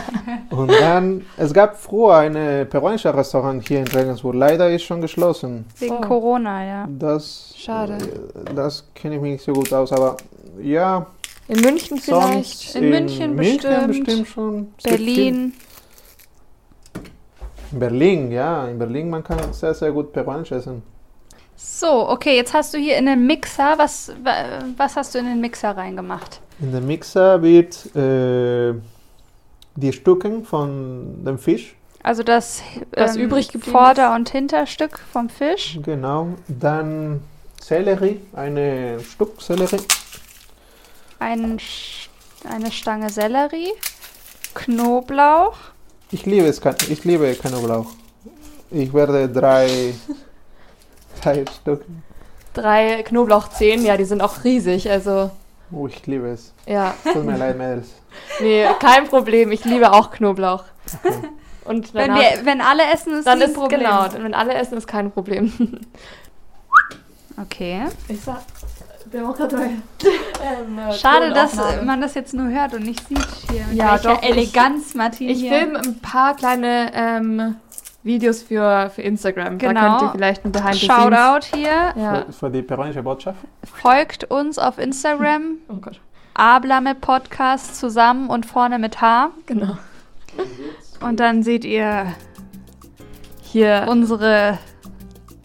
[0.50, 2.32] und dann, es gab früher ein
[2.68, 4.34] peruanisches Restaurant hier in Regensburg.
[4.34, 5.64] Leider ist schon geschlossen.
[5.78, 6.00] wegen Oh.
[6.00, 6.88] Corona, ja.
[6.98, 7.94] Das, Schade.
[7.94, 10.16] äh, Das kenne ich mich nicht so gut aus, aber
[10.60, 11.06] ja,
[11.48, 12.58] In München vielleicht?
[12.58, 13.86] sonst In München bestimmt.
[13.88, 14.68] bestimmt schon.
[14.82, 15.52] Berlin.
[17.72, 20.82] In Berlin, ja, in Berlin man kann sehr, sehr gut peruanisch essen.
[21.56, 25.24] So, okay, jetzt hast du hier in den Mixer, was, wa- was hast du in
[25.26, 26.40] den Mixer reingemacht?
[26.60, 28.74] In den Mixer wird äh,
[29.74, 35.28] die Stücken von dem Fisch, Also das, Was ähm, übrig geblieben Vorder- und Hinterstück vom
[35.30, 35.78] Fisch.
[35.82, 37.22] genau, dann
[37.62, 39.80] Sellerie, ein Stück Sellerie,
[41.18, 41.58] Ein,
[42.48, 43.72] eine Stange Sellerie.
[44.54, 45.56] Knoblauch.
[46.10, 47.86] Ich liebe es, ich liebe Knoblauch.
[48.70, 49.94] Ich werde drei,
[51.22, 51.84] drei Stück.
[52.54, 54.90] Drei Knoblauchzehen, ja, die sind auch riesig.
[54.90, 55.30] Also,
[55.72, 56.52] Oh, ich liebe es.
[56.66, 56.94] ja.
[57.12, 57.88] Tut mir leid, Mädels.
[58.40, 59.52] Nee, kein Problem.
[59.52, 60.64] Ich liebe auch Knoblauch.
[61.64, 63.80] Und Wenn, wir, wenn alle essen, ist dann ist Problem.
[63.80, 65.52] genau, wenn alle essen, ist kein Problem.
[67.42, 67.82] Okay.
[68.08, 68.38] Ich sag,
[69.12, 73.18] ähm, äh, Schade, dass man das jetzt nur hört und nicht sieht
[73.50, 73.64] hier.
[73.66, 75.50] Mit Ja, doch, ich- Eleganz Martin Ich hier.
[75.58, 77.56] filme ein paar kleine ähm,
[78.06, 79.58] Videos für, für Instagram.
[79.58, 79.80] Da Genau.
[79.98, 81.92] könnt ihr vielleicht ein Behind the Shoutout hier.
[81.96, 82.24] Ja.
[82.26, 83.38] Für, für die peruanische Botschaft.
[83.64, 85.56] Folgt uns auf Instagram.
[85.68, 86.00] Oh Gott.
[86.34, 89.30] Abla mit Podcast zusammen und vorne mit H.
[89.46, 89.76] Genau.
[91.00, 92.06] Und dann seht ihr
[93.42, 93.86] Hier.
[93.88, 94.58] unsere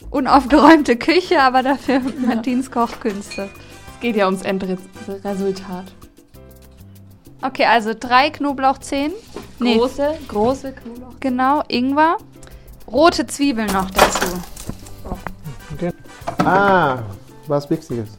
[0.10, 3.44] unaufgeräumte Küche, aber dafür Martins Kochkünste.
[3.94, 5.86] es geht ja ums Endresultat.
[7.42, 9.14] Okay, also drei Knoblauchzehen.
[9.60, 11.20] Nee, Große, große Knoblauch.
[11.20, 12.18] genau, Ingwer.
[12.92, 14.28] Rote Zwiebeln noch dazu.
[15.74, 15.92] Okay.
[16.44, 17.00] Ah,
[17.48, 18.10] was Wichtiges.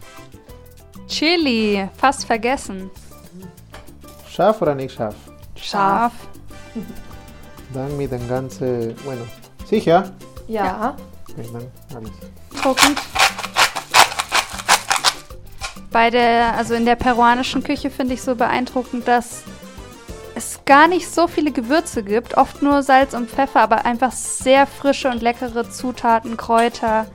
[1.09, 2.91] Chili, fast vergessen.
[4.29, 5.15] Scharf oder nicht scharf?
[5.57, 6.13] Scharf.
[7.75, 8.95] Dann mit dem ganzen.
[9.05, 9.23] Bueno.
[9.67, 10.11] Sicher?
[10.49, 10.97] Ja.
[11.31, 12.11] Okay, dann alles.
[12.63, 12.95] Gucken.
[15.91, 19.45] Bei der, also in der peruanischen Küche finde ich so beeindruckend, dass
[20.35, 24.66] es gar nicht so viele Gewürze gibt, oft nur Salz und Pfeffer, aber einfach sehr
[24.66, 27.07] frische und leckere Zutaten, Kräuter,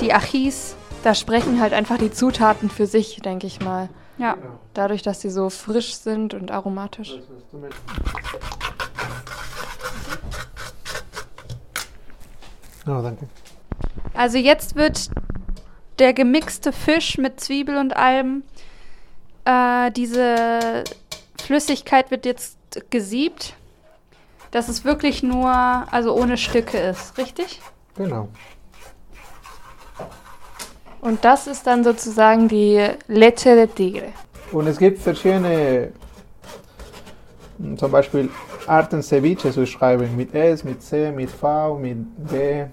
[0.00, 0.76] die Achis.
[1.02, 3.88] Da sprechen halt einfach die Zutaten für sich, denke ich mal.
[4.18, 4.36] Ja,
[4.74, 7.14] Dadurch, dass sie so frisch sind und aromatisch.
[12.86, 13.26] Oh, danke.
[14.14, 15.10] also jetzt wird
[15.98, 18.42] der gemixte Fisch mit Zwiebel und allem,
[19.44, 20.84] äh, diese
[21.42, 22.55] Flüssigkeit wird jetzt
[22.90, 23.54] gesiebt,
[24.50, 27.60] dass es wirklich nur, also ohne Stücke ist, richtig?
[27.96, 28.28] Genau.
[31.00, 34.12] Und das ist dann sozusagen die Leche de Tigre.
[34.52, 35.92] Und es gibt verschiedene,
[37.76, 38.30] zum Beispiel
[38.66, 40.16] Arten Ceviche zu schreiben.
[40.16, 41.98] Mit S, mit C, mit V, mit
[42.30, 42.66] D.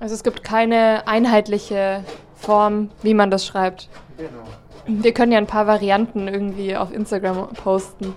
[0.00, 2.04] Also es gibt keine einheitliche
[2.36, 3.88] Form, wie man das schreibt.
[4.16, 4.28] Genau.
[4.86, 8.14] Wir können ja ein paar Varianten irgendwie auf Instagram posten.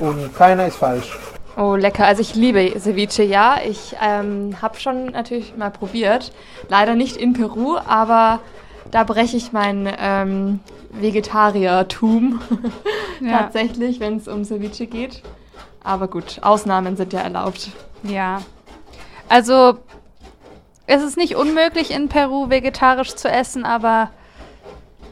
[0.00, 1.16] Und keiner ist falsch.
[1.56, 2.06] Oh, lecker.
[2.06, 3.58] Also ich liebe Ceviche, ja.
[3.64, 6.32] Ich ähm, habe schon natürlich mal probiert.
[6.68, 8.40] Leider nicht in Peru, aber
[8.90, 10.60] da breche ich mein ähm,
[10.90, 12.40] Vegetariertum
[13.28, 15.22] tatsächlich, wenn es um Ceviche geht.
[15.82, 17.70] Aber gut, Ausnahmen sind ja erlaubt.
[18.02, 18.40] Ja.
[19.28, 19.78] Also,
[20.86, 24.10] es ist nicht unmöglich, in Peru vegetarisch zu essen, aber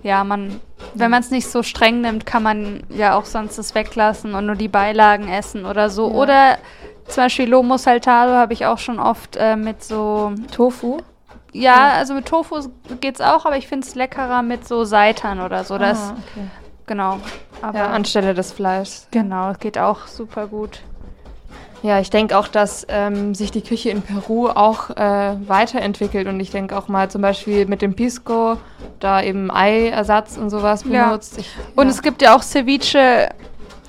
[0.02, 0.60] ja, man,
[0.94, 4.46] wenn man es nicht so streng nimmt, kann man ja auch sonst es weglassen und
[4.46, 6.08] nur die Beilagen essen oder so.
[6.08, 6.14] Ja.
[6.14, 6.58] Oder
[7.08, 10.32] zum Beispiel Lomo Saltado habe ich auch schon oft äh, mit so.
[10.54, 10.98] Tofu?
[11.52, 12.60] Ja, also mit Tofu
[13.00, 15.76] geht's auch, aber ich finde es leckerer mit so Seitan oder so.
[15.76, 16.46] Das, Ah, okay.
[16.86, 17.18] genau.
[17.60, 19.06] Aber Ja, anstelle des Fleischs.
[19.10, 20.80] genau, geht auch super gut.
[21.82, 26.38] Ja, ich denke auch, dass ähm, sich die Küche in Peru auch äh, weiterentwickelt und
[26.38, 28.56] ich denke auch mal zum Beispiel mit dem Pisco
[29.00, 31.06] da eben Eiersatz und sowas Ja.
[31.08, 31.38] benutzt.
[31.38, 31.90] Ich, Und ja.
[31.90, 33.30] es gibt ja auch Ceviche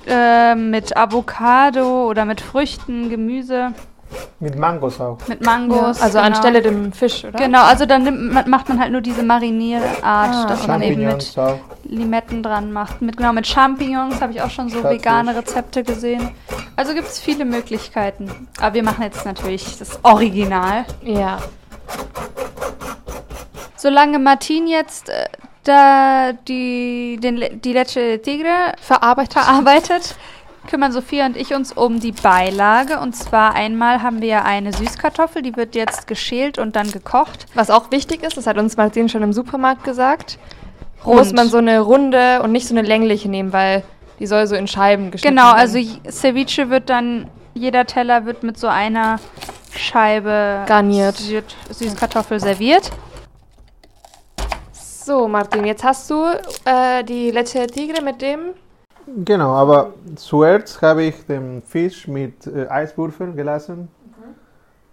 [0.08, 3.72] äh, mit Avocado oder mit Früchten, Gemüse,
[4.40, 5.18] Mit Mangos auch.
[5.28, 6.00] mit ja, Mangos.
[6.02, 6.26] also genau.
[6.26, 7.38] anstelle dem Fisch, oder?
[7.38, 11.04] Genau, also dann nimmt, man- macht man halt nur diese Marinierart, Ah, dass man eben
[11.06, 11.58] mit auch.
[11.84, 13.02] Limetten dran macht.
[13.02, 16.30] Mit, genau, mit Champignons habe ich auch schon so vegane Rezepte gesehen.
[16.76, 18.48] Also gibt es viele Möglichkeiten.
[18.60, 20.84] Aber wir machen jetzt natürlich das Original.
[21.02, 21.38] Ja.
[23.76, 25.26] Solange Martin jetzt äh,
[25.64, 29.32] da die, den, die Leche de Tigre Verarbeitet.
[29.32, 30.16] verarbeitet,
[30.68, 32.98] kümmern Sophia und ich uns um die Beilage.
[32.98, 37.46] Und zwar einmal haben wir eine Süßkartoffel, die wird jetzt geschält und dann gekocht.
[37.54, 40.38] Was auch wichtig ist, das hat uns Martin schon im Supermarkt gesagt,
[41.04, 41.18] Rund.
[41.18, 43.82] muss man so eine runde und nicht so eine längliche nehmen, weil
[44.18, 45.58] die soll so in Scheiben geschnitten Genau, werden.
[45.58, 45.78] also
[46.10, 49.18] Ceviche wird dann, jeder Teller wird mit so einer
[49.76, 51.16] Scheibe Garniert.
[51.16, 52.90] Sü Süßkartoffel serviert.
[54.72, 56.24] So, Martin, jetzt hast du
[56.64, 58.54] äh, die de Tigre mit dem.
[59.06, 63.88] Genau, aber zuerst habe ich den Fisch mit äh, Eiswürfeln gelassen.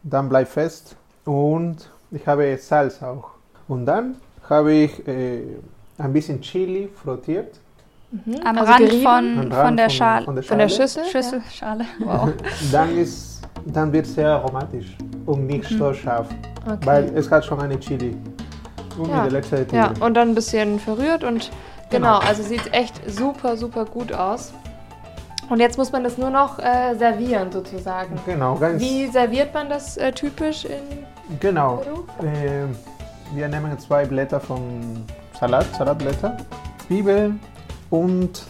[0.03, 0.95] Dann bleibt fest.
[1.23, 3.29] Und ich habe Salz auch.
[3.67, 4.15] Und dann
[4.49, 5.43] habe ich äh,
[6.01, 7.59] ein bisschen Chili frottiert.
[8.43, 10.25] Am Also Rand von, am von, Rand der Schale.
[10.25, 10.87] Von der, Von der Schale.
[10.89, 11.05] Schüssel?
[11.05, 11.85] Schüssel, Schale.
[11.99, 12.29] Wow.
[12.71, 16.27] Dann, ist, dann wird es sehr aromatisch und nicht so scharf.
[16.65, 16.77] Okay.
[16.85, 18.15] Weil es hat schon eine Chili.
[18.97, 19.23] Und Ja.
[19.23, 19.65] mit der.
[19.71, 21.49] Ja, und dann ein bisschen verrührt und
[21.89, 22.27] genau, Genau.
[22.29, 24.51] also sieht echt super, super gut aus.
[25.49, 28.17] Und jetzt muss man das nur noch äh, servieren sozusagen.
[28.25, 31.77] Genau, ganz Wie serviert man das äh, typisch in genau.
[31.77, 32.27] Peru?
[32.27, 32.65] Äh,
[33.35, 35.03] wir nehmen zwei Blätter von
[35.41, 36.37] Salat, Salatblätter,
[36.85, 37.39] Zwiebeln
[37.89, 38.43] und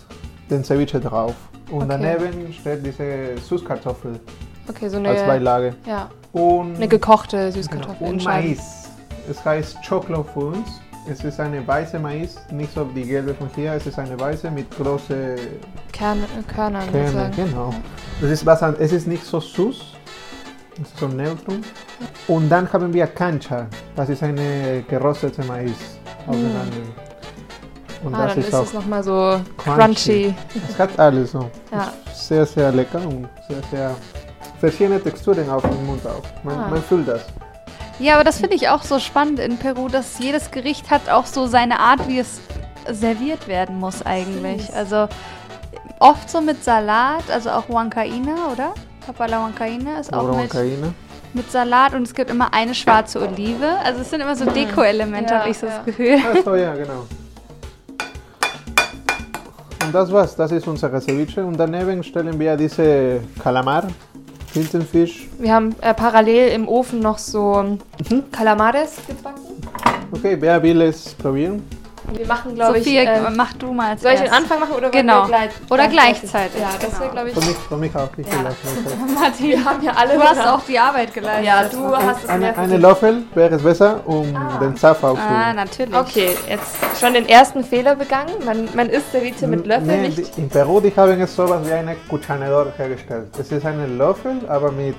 [0.49, 1.35] den Ceviche drauf.
[1.71, 1.87] Und Okay.
[2.19, 4.19] daneben steht diese Süßkartoffel
[4.67, 5.73] Okay, so als eine, Beilage.
[5.87, 8.25] ja, Und, eine gekochte genau, Süßkartoffel in und.
[8.25, 8.89] Mais.
[9.29, 10.67] Es heißt Choclo für uns.
[11.09, 13.71] Es ist eine weiße Mais, nicht so die gelbe von hier.
[13.73, 15.35] Es ist eine weiße mit großen
[15.93, 16.23] Kerne,
[16.53, 16.83] Körnern.
[16.91, 17.35] Sozusagen.
[17.37, 17.73] Genau.
[18.21, 19.77] Es ist, was, es ist nicht so süß,
[20.73, 21.61] es ist so neutrum.
[22.27, 23.67] Und dann haben wir Cancha.
[23.95, 26.00] Das ist eine geröstete Mais.
[26.27, 26.77] Auseinander.
[28.03, 30.33] Und Ah, das dann ist auch es nochmal so crunchy.
[30.33, 30.35] crunchy.
[30.69, 31.49] Es hat alles so.
[31.71, 31.93] Ja.
[32.13, 33.95] Sehr, sehr lecker und sehr, sehr
[34.59, 36.23] verschiedene Texturen auf dem Mund auch.
[36.43, 36.67] Man, Ah.
[36.69, 37.21] man fühlt das.
[37.99, 41.27] Ja, aber das finde ich auch so spannend in Peru, dass jedes Gericht hat auch
[41.27, 42.41] so seine Art, wie es
[42.89, 44.73] serviert werden muss eigentlich.
[44.73, 45.07] Also
[45.99, 48.73] oft so mit Salat, also auch Huancaina, oder?
[49.05, 50.51] Papala Huancaina ist auch Oder mit.
[51.33, 53.67] Mit Salat und es gibt immer eine schwarze Olive.
[53.83, 55.77] Also es sind immer so Deko-Elemente, Ja, habe ich so ja.
[55.77, 56.15] das Gefühl.
[56.15, 57.05] Achso, ja, genau.
[59.85, 61.43] Und das war's, das ist unser Ceviche.
[61.43, 63.87] Und daneben stellen wir diese Kalamar,
[64.53, 65.27] Tintenfisch.
[65.39, 67.77] Wir haben äh, parallel im Ofen noch so
[68.31, 69.41] Calamares gebacken.
[70.11, 71.63] Okay, wer will es probieren?
[72.11, 72.83] Und wir machen, glaube ich.
[72.83, 74.31] Sophia, äh, mach du mal soll ich den.
[74.31, 75.21] Anfang machen oder Genau.
[75.23, 77.11] wir gleich, Oder gleichzeitig, Ja, das wäre, genau.
[77.11, 77.33] glaube ich.
[77.35, 78.09] Für mich, für mich auch.
[78.17, 78.49] Ich will Ja.
[78.49, 79.15] nicht.
[79.19, 81.45] Martin, Wir haben ja alle du hast auch die Arbeit geleistet.
[81.45, 84.27] Ja, du hast es Eine, mehr eine Löffel wäre es besser, um
[84.61, 85.55] den Saft Ah, aufzunehmen.
[85.55, 85.95] natürlich.
[85.95, 88.33] Okay, jetzt schon den ersten Fehler begangen.
[88.45, 90.35] Man, man isst Ceviche mit Löffel Nee, nicht.
[90.37, 93.27] die- in Peru die haben es sowas wie eine Cuchanedor hergestellt.
[93.39, 94.95] Es ist ein Löffel, aber mit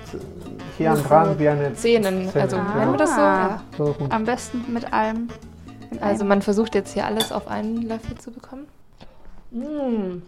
[0.78, 2.30] hier am Rand wie eine Zähnen.
[2.30, 2.62] Zähne, Also ja.
[2.78, 3.20] nennen wir das so?
[3.20, 3.48] Ah.
[3.48, 3.60] Ja.
[3.76, 5.28] So, und Am besten mit allem.
[5.92, 8.66] In Also man versucht jetzt hier alles auf einen Löffel zu bekommen.
[9.50, 10.22] Mm.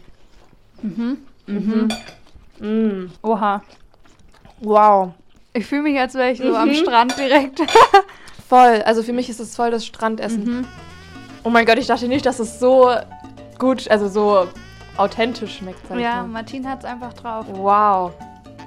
[0.83, 1.89] Mhm.
[2.61, 3.11] Mm.
[3.23, 3.62] Oha.
[4.61, 5.12] Wow.
[5.53, 6.55] Ich fühle mich, als wäre ich so Mhm.
[6.55, 7.61] am Strand direkt.
[8.49, 8.83] Voll.
[8.85, 10.45] Also für mich ist es voll das Strandessen.
[10.45, 10.67] Mhm.
[11.45, 12.91] Oh mein Gott, ich dachte nicht, dass es so
[13.59, 14.47] gut, also so
[14.97, 15.81] authentisch schmeckt.
[15.91, 16.29] Ja, mal.
[16.29, 17.47] Martin hat es einfach drauf.
[17.51, 18.12] Wow.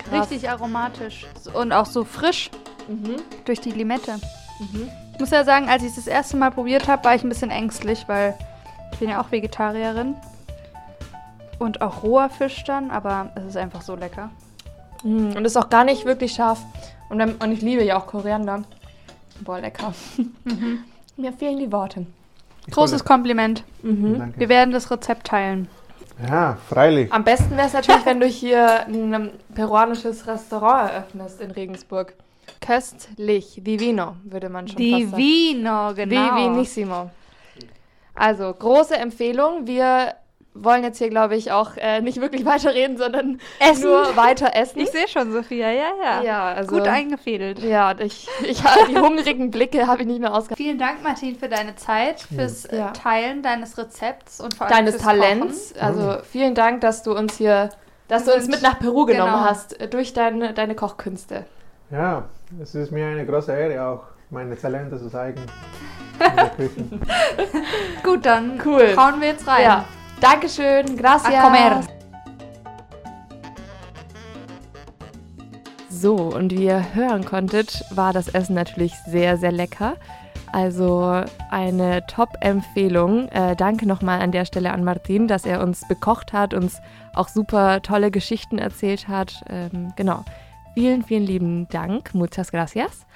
[0.09, 0.31] Krass.
[0.31, 1.25] Richtig aromatisch.
[1.53, 2.49] Und auch so frisch
[2.87, 3.17] Mhm.
[3.45, 4.19] durch die Limette.
[4.59, 4.89] Mhm.
[5.17, 7.29] Ich muss ja sagen, als ich es das erste Mal probiert habe, war ich ein
[7.29, 8.35] bisschen ängstlich, weil
[8.91, 10.13] ich bin ja auch Vegetarierin.
[11.57, 14.29] Und auch roher Fisch dann, aber es ist einfach so lecker.
[15.01, 16.59] Mm, Und ist auch gar nicht wirklich scharf.
[17.09, 18.61] Und, dann, und ich liebe ja auch Koriander.
[19.39, 19.91] Boah, lecker.
[21.17, 22.05] Mir fehlen die Worte.
[22.67, 23.63] ich Großes Kompliment.
[23.81, 24.19] Mhm.
[24.19, 24.39] Danke.
[24.39, 25.67] Wir werden das Rezept teilen.
[26.29, 27.11] Ja, freilich.
[27.11, 32.13] Am besten wäre es natürlich, wenn du hier ein peruanisches Restaurant eröffnest in Regensburg.
[32.67, 35.15] Köstlich, divino, würde man schon fast sagen.
[35.15, 36.35] Divino, genau.
[36.35, 37.11] Divinissimo.
[38.13, 39.67] Also, große Empfehlung.
[39.67, 40.15] Wir
[40.53, 43.83] wollen jetzt hier, glaube ich, auch äh, nicht wirklich weiterreden, sondern Essen.
[43.83, 44.79] nur weiter essen.
[44.79, 46.21] Ich sehe schon, Sophia, ja, ja.
[46.23, 47.59] ja, also, Gut eingefädelt.
[47.59, 50.57] Ja, ich, ich, die hungrigen Blicke habe ich nicht mehr ausgehalten.
[50.57, 52.91] Vielen Dank, Martin, für deine Zeit, fürs äh, Ja.
[52.91, 55.73] Teilen deines Rezepts und vor allem Deines fürs Talents.
[55.73, 55.85] Kochen.
[55.85, 57.69] Also, vielen Dank, dass du uns hier
[58.09, 59.45] dass du uns mit nach Peru genommen genau.
[59.45, 61.45] hast äh, durch deine, deine Kochkünste.
[61.91, 62.29] Ja,
[62.61, 65.41] es ist mir eine große Ehre, auch meine Talente zu zeigen
[66.19, 66.83] in der Küche.
[68.03, 68.95] Gut, dann Cool.
[68.97, 69.63] hauen wir jetzt rein.
[69.63, 69.85] Ja.
[70.19, 71.33] Dankeschön, gracias.
[71.33, 71.81] A comer.
[75.89, 79.95] So, und wie ihr hören konntet, war das Essen natürlich sehr, sehr lecker.
[80.51, 83.27] Also eine Top-Empfehlung.
[83.29, 86.79] Äh, danke nochmal an der Stelle an Martin, dass er uns bekocht hat, uns
[87.13, 89.43] auch super tolle Geschichten erzählt hat.
[89.49, 90.23] Ähm, genau.
[90.77, 92.13] Vielen, vielen lieben Dank.
[92.13, 93.07] Muchas gracias.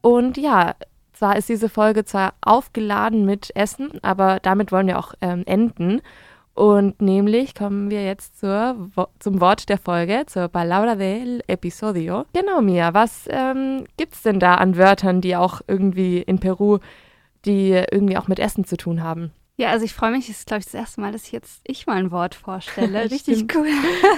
[0.00, 0.74] Und ja,
[1.12, 6.00] zwar ist diese Folge zwar aufgeladen mit Essen, aber damit wollen wir auch ähm, enden.
[6.54, 12.24] Und nämlich kommen wir jetzt zur, Wo- zum Wort der Folge, zur Palabra del Episodio.
[12.32, 16.78] Genau, Mia, was ähm, gibt's denn da an Wörtern, die auch irgendwie in Peru,
[17.44, 19.30] die irgendwie auch mit Essen zu tun haben?
[19.56, 21.60] Ja, also ich freue mich, es ist glaube ich das erste Mal, dass ich jetzt
[21.64, 23.04] ich mal ein Wort vorstelle.
[23.10, 23.68] Richtig cool.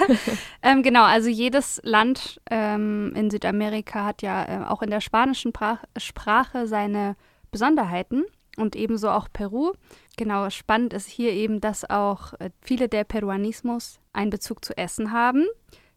[0.63, 5.49] ähm, genau, also jedes Land ähm, in Südamerika hat ja äh, auch in der spanischen
[5.49, 7.15] Sprach Sprache seine
[7.51, 8.25] Besonderheiten
[8.57, 9.73] und ebenso auch Peru.
[10.17, 15.11] Genau, spannend ist hier eben, dass auch äh, viele der Peruanismus einen Bezug zu Essen
[15.11, 15.45] haben.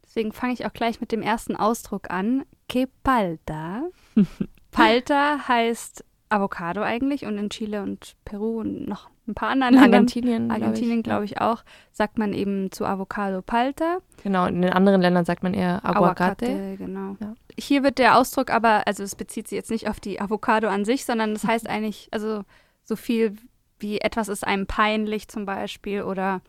[0.05, 2.45] Deswegen fange ich auch gleich mit dem ersten Ausdruck an.
[2.69, 3.83] Que palta.
[4.71, 9.93] Palta heißt Avocado eigentlich und in Chile und Peru und noch ein paar anderen Ländern,
[9.93, 11.03] Argentinien, glaub Argentinien ich.
[11.03, 13.99] glaube ich auch, sagt man eben zu Avocado Palta.
[14.23, 16.75] Genau, in den anderen Ländern sagt man eher Aguacate.
[16.77, 17.15] genau.
[17.19, 17.33] Ja.
[17.59, 20.85] Hier wird der Ausdruck aber, also es bezieht sich jetzt nicht auf die Avocado an
[20.85, 22.43] sich, sondern das heißt eigentlich, also
[22.83, 23.35] so viel
[23.79, 26.41] wie etwas ist einem peinlich zum Beispiel oder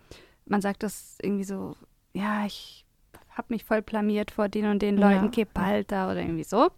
[0.46, 1.76] man sagt das irgendwie so,
[2.14, 2.84] ja, ich
[3.30, 5.10] habe mich voll blamiert vor den und den Ja.
[5.10, 6.70] Leuten, que palta oder irgendwie so.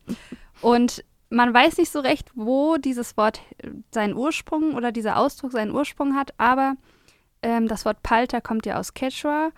[0.60, 5.52] Und man weiß nicht so recht, wo dieses Wort äh, seinen Ursprung oder dieser Ausdruck
[5.52, 6.74] seinen Ursprung hat, aber
[7.42, 9.50] ähm, das Wort Palta kommt ja aus Quechua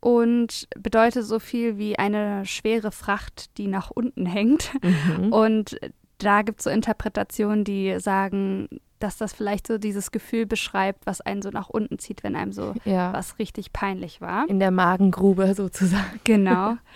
[0.00, 4.70] und bedeutet so viel wie eine schwere Fracht, die nach unten hängt.
[4.82, 5.32] Mhm.
[5.32, 5.78] Und
[6.18, 11.20] da gibt es so Interpretationen, die sagen, dass das vielleicht so dieses Gefühl beschreibt, was
[11.20, 14.48] einen so nach unten zieht, wenn einem so Ja, was richtig peinlich war.
[14.48, 16.20] in der Magengrube sozusagen.
[16.24, 16.76] Genau.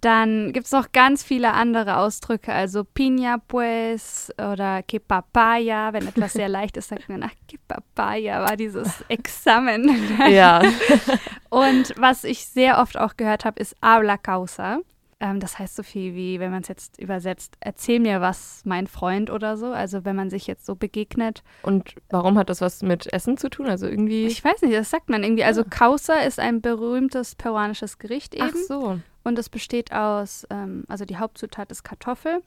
[0.00, 5.92] Dann gibt es noch ganz viele andere Ausdrücke, also Piña pues oder que papaya.
[5.92, 9.90] Wenn etwas sehr leicht ist, sagt man, ach, que papaya war dieses Examen.
[10.30, 10.62] ja.
[11.50, 14.80] Und was ich sehr oft auch gehört habe, ist habla causa.
[15.18, 18.86] Ähm, das heißt so viel wie, wenn man es jetzt übersetzt, erzähl mir was, mein
[18.86, 19.66] Freund oder so.
[19.72, 21.42] Also wenn man sich jetzt so begegnet.
[21.62, 23.66] Und warum hat das was mit Essen zu tun?
[23.66, 24.26] Also irgendwie.
[24.26, 25.44] Ich weiß nicht, das sagt man irgendwie.
[25.44, 28.50] Also causa ist ein berühmtes peruanisches Gericht eben.
[28.52, 29.00] Ach so.
[29.24, 32.42] Und es besteht aus, ähm, also die Hauptzutat ist Kartoffel.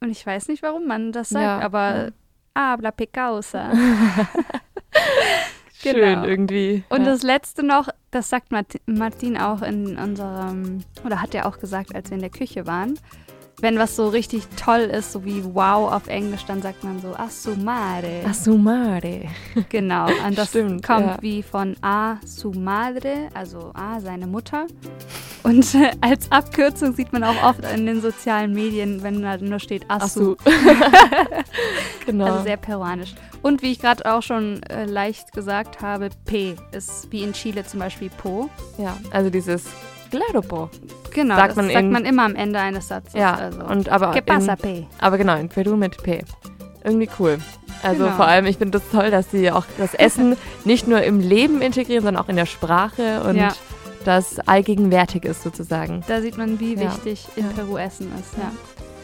[0.00, 2.12] Und ich weiß nicht, warum man das sagt, Ja, aber
[2.56, 2.72] ja.
[2.72, 3.72] habla pecausa.
[5.92, 6.24] Schön Genau.
[6.26, 6.84] irgendwie.
[6.88, 7.06] Und ja.
[7.06, 11.94] das letzte noch, das sagt Marti- Martin auch in unserem, oder hat er auch gesagt,
[11.94, 12.98] als wir in der Küche waren.
[13.60, 17.14] Wenn was so richtig toll ist, so wie wow auf Englisch, dann sagt man so
[17.14, 18.22] assumare.
[18.28, 19.22] Assumare.
[19.70, 21.16] Genau, und das Stimmt, kommt ja.
[21.20, 24.66] wie von a su madre, also a seine Mutter.
[25.42, 29.58] Und äh, als Abkürzung sieht man auch oft in den sozialen Medien, wenn da nur
[29.58, 30.36] steht asu.
[32.06, 32.26] Genau.
[32.26, 33.14] Also sehr peruanisch.
[33.42, 37.66] Und wie ich gerade auch schon äh, leicht gesagt habe, P ist wie in Chile
[37.66, 38.48] zum Beispiel Po.
[38.78, 39.64] ja, also dieses
[40.16, 40.70] Claro po.
[41.12, 43.14] Genau, Sagt das man sagt in- man immer am Ende eines Satzes.
[43.14, 43.64] Ja, also.
[43.64, 44.86] und aber ¿Qué pasa, in, P?
[45.00, 46.22] aber genau, in Peru mit P.
[46.84, 47.38] Irgendwie cool.
[47.82, 48.16] Also Genau.
[48.16, 51.60] vor allem, ich finde das toll, dass sie auch das Essen nicht nur im Leben
[51.62, 53.52] integrieren, sondern auch in der Sprache und Ja.
[54.04, 56.02] das allgegenwärtig ist sozusagen.
[56.08, 56.82] Da sieht man, wie Ja.
[56.82, 57.52] wichtig in Ja.
[57.52, 58.36] Peru Essen ist.
[58.38, 58.50] Ja.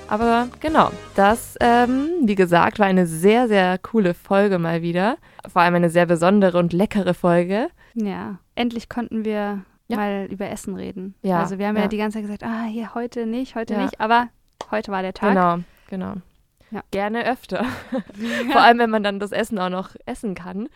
[0.09, 5.17] Aber genau, das, ähm, wie gesagt, war eine sehr, sehr coole Folge mal wieder.
[5.51, 7.69] Vor allem eine sehr besondere und leckere Folge.
[7.95, 8.39] ja.
[8.55, 9.97] Endlich konnten wir Ja.
[9.99, 11.14] mal über Essen reden.
[11.22, 11.82] Ja, Also wir haben ja.
[11.82, 11.88] ja.
[11.88, 14.28] die ganze Zeit gesagt, ah, hier heute nicht, heute nicht, aber
[14.70, 15.30] heute war der Tag.
[15.30, 16.82] Genau, genau.
[16.90, 17.64] Gerne öfter.
[18.53, 20.68] Vor allem, wenn man dann das Essen auch noch essen kann.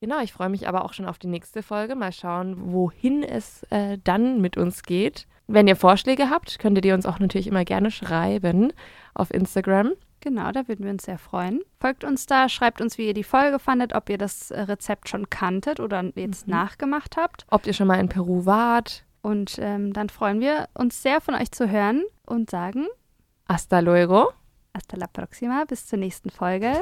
[0.00, 1.94] Genau, ich freue mich aber auch schon auf die nächste Folge.
[1.94, 5.26] Mal schauen, wohin es äh, dann mit uns geht.
[5.46, 8.72] Wenn ihr Vorschläge habt, könntet ihr uns auch natürlich immer gerne schreiben
[9.14, 9.92] auf Instagram.
[10.26, 11.60] Genau, da würden wir uns sehr freuen.
[11.78, 15.08] Folgt uns da, schreibt uns, wie ihr die Folge fandet, ob ihr das äh, Rezept
[15.08, 16.52] schon kanntet oder jetzt Mhm.
[16.52, 17.46] nachgemacht habt.
[17.48, 19.04] Ob ihr schon mal in Peru wart.
[19.22, 22.86] Und ähm, dann freuen wir uns sehr von euch zu hören und sagen
[23.48, 24.32] Hasta luego.
[24.74, 26.72] hasta la próxima, bis zur nächsten Folge.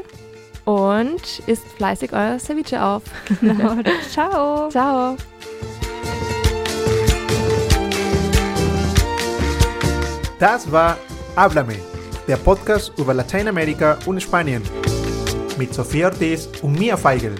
[0.64, 3.02] Und isst fleißig euer Ceviche auf.
[3.42, 3.76] Genau.
[4.08, 4.70] Ciao.
[4.70, 5.16] Ciao.
[10.38, 10.96] Das war
[11.36, 11.76] Háblame,
[12.26, 14.62] der Podcast über Lateinamerika und Spanien.
[15.58, 17.34] Mit Sophia Ortiz und Mia Feigl.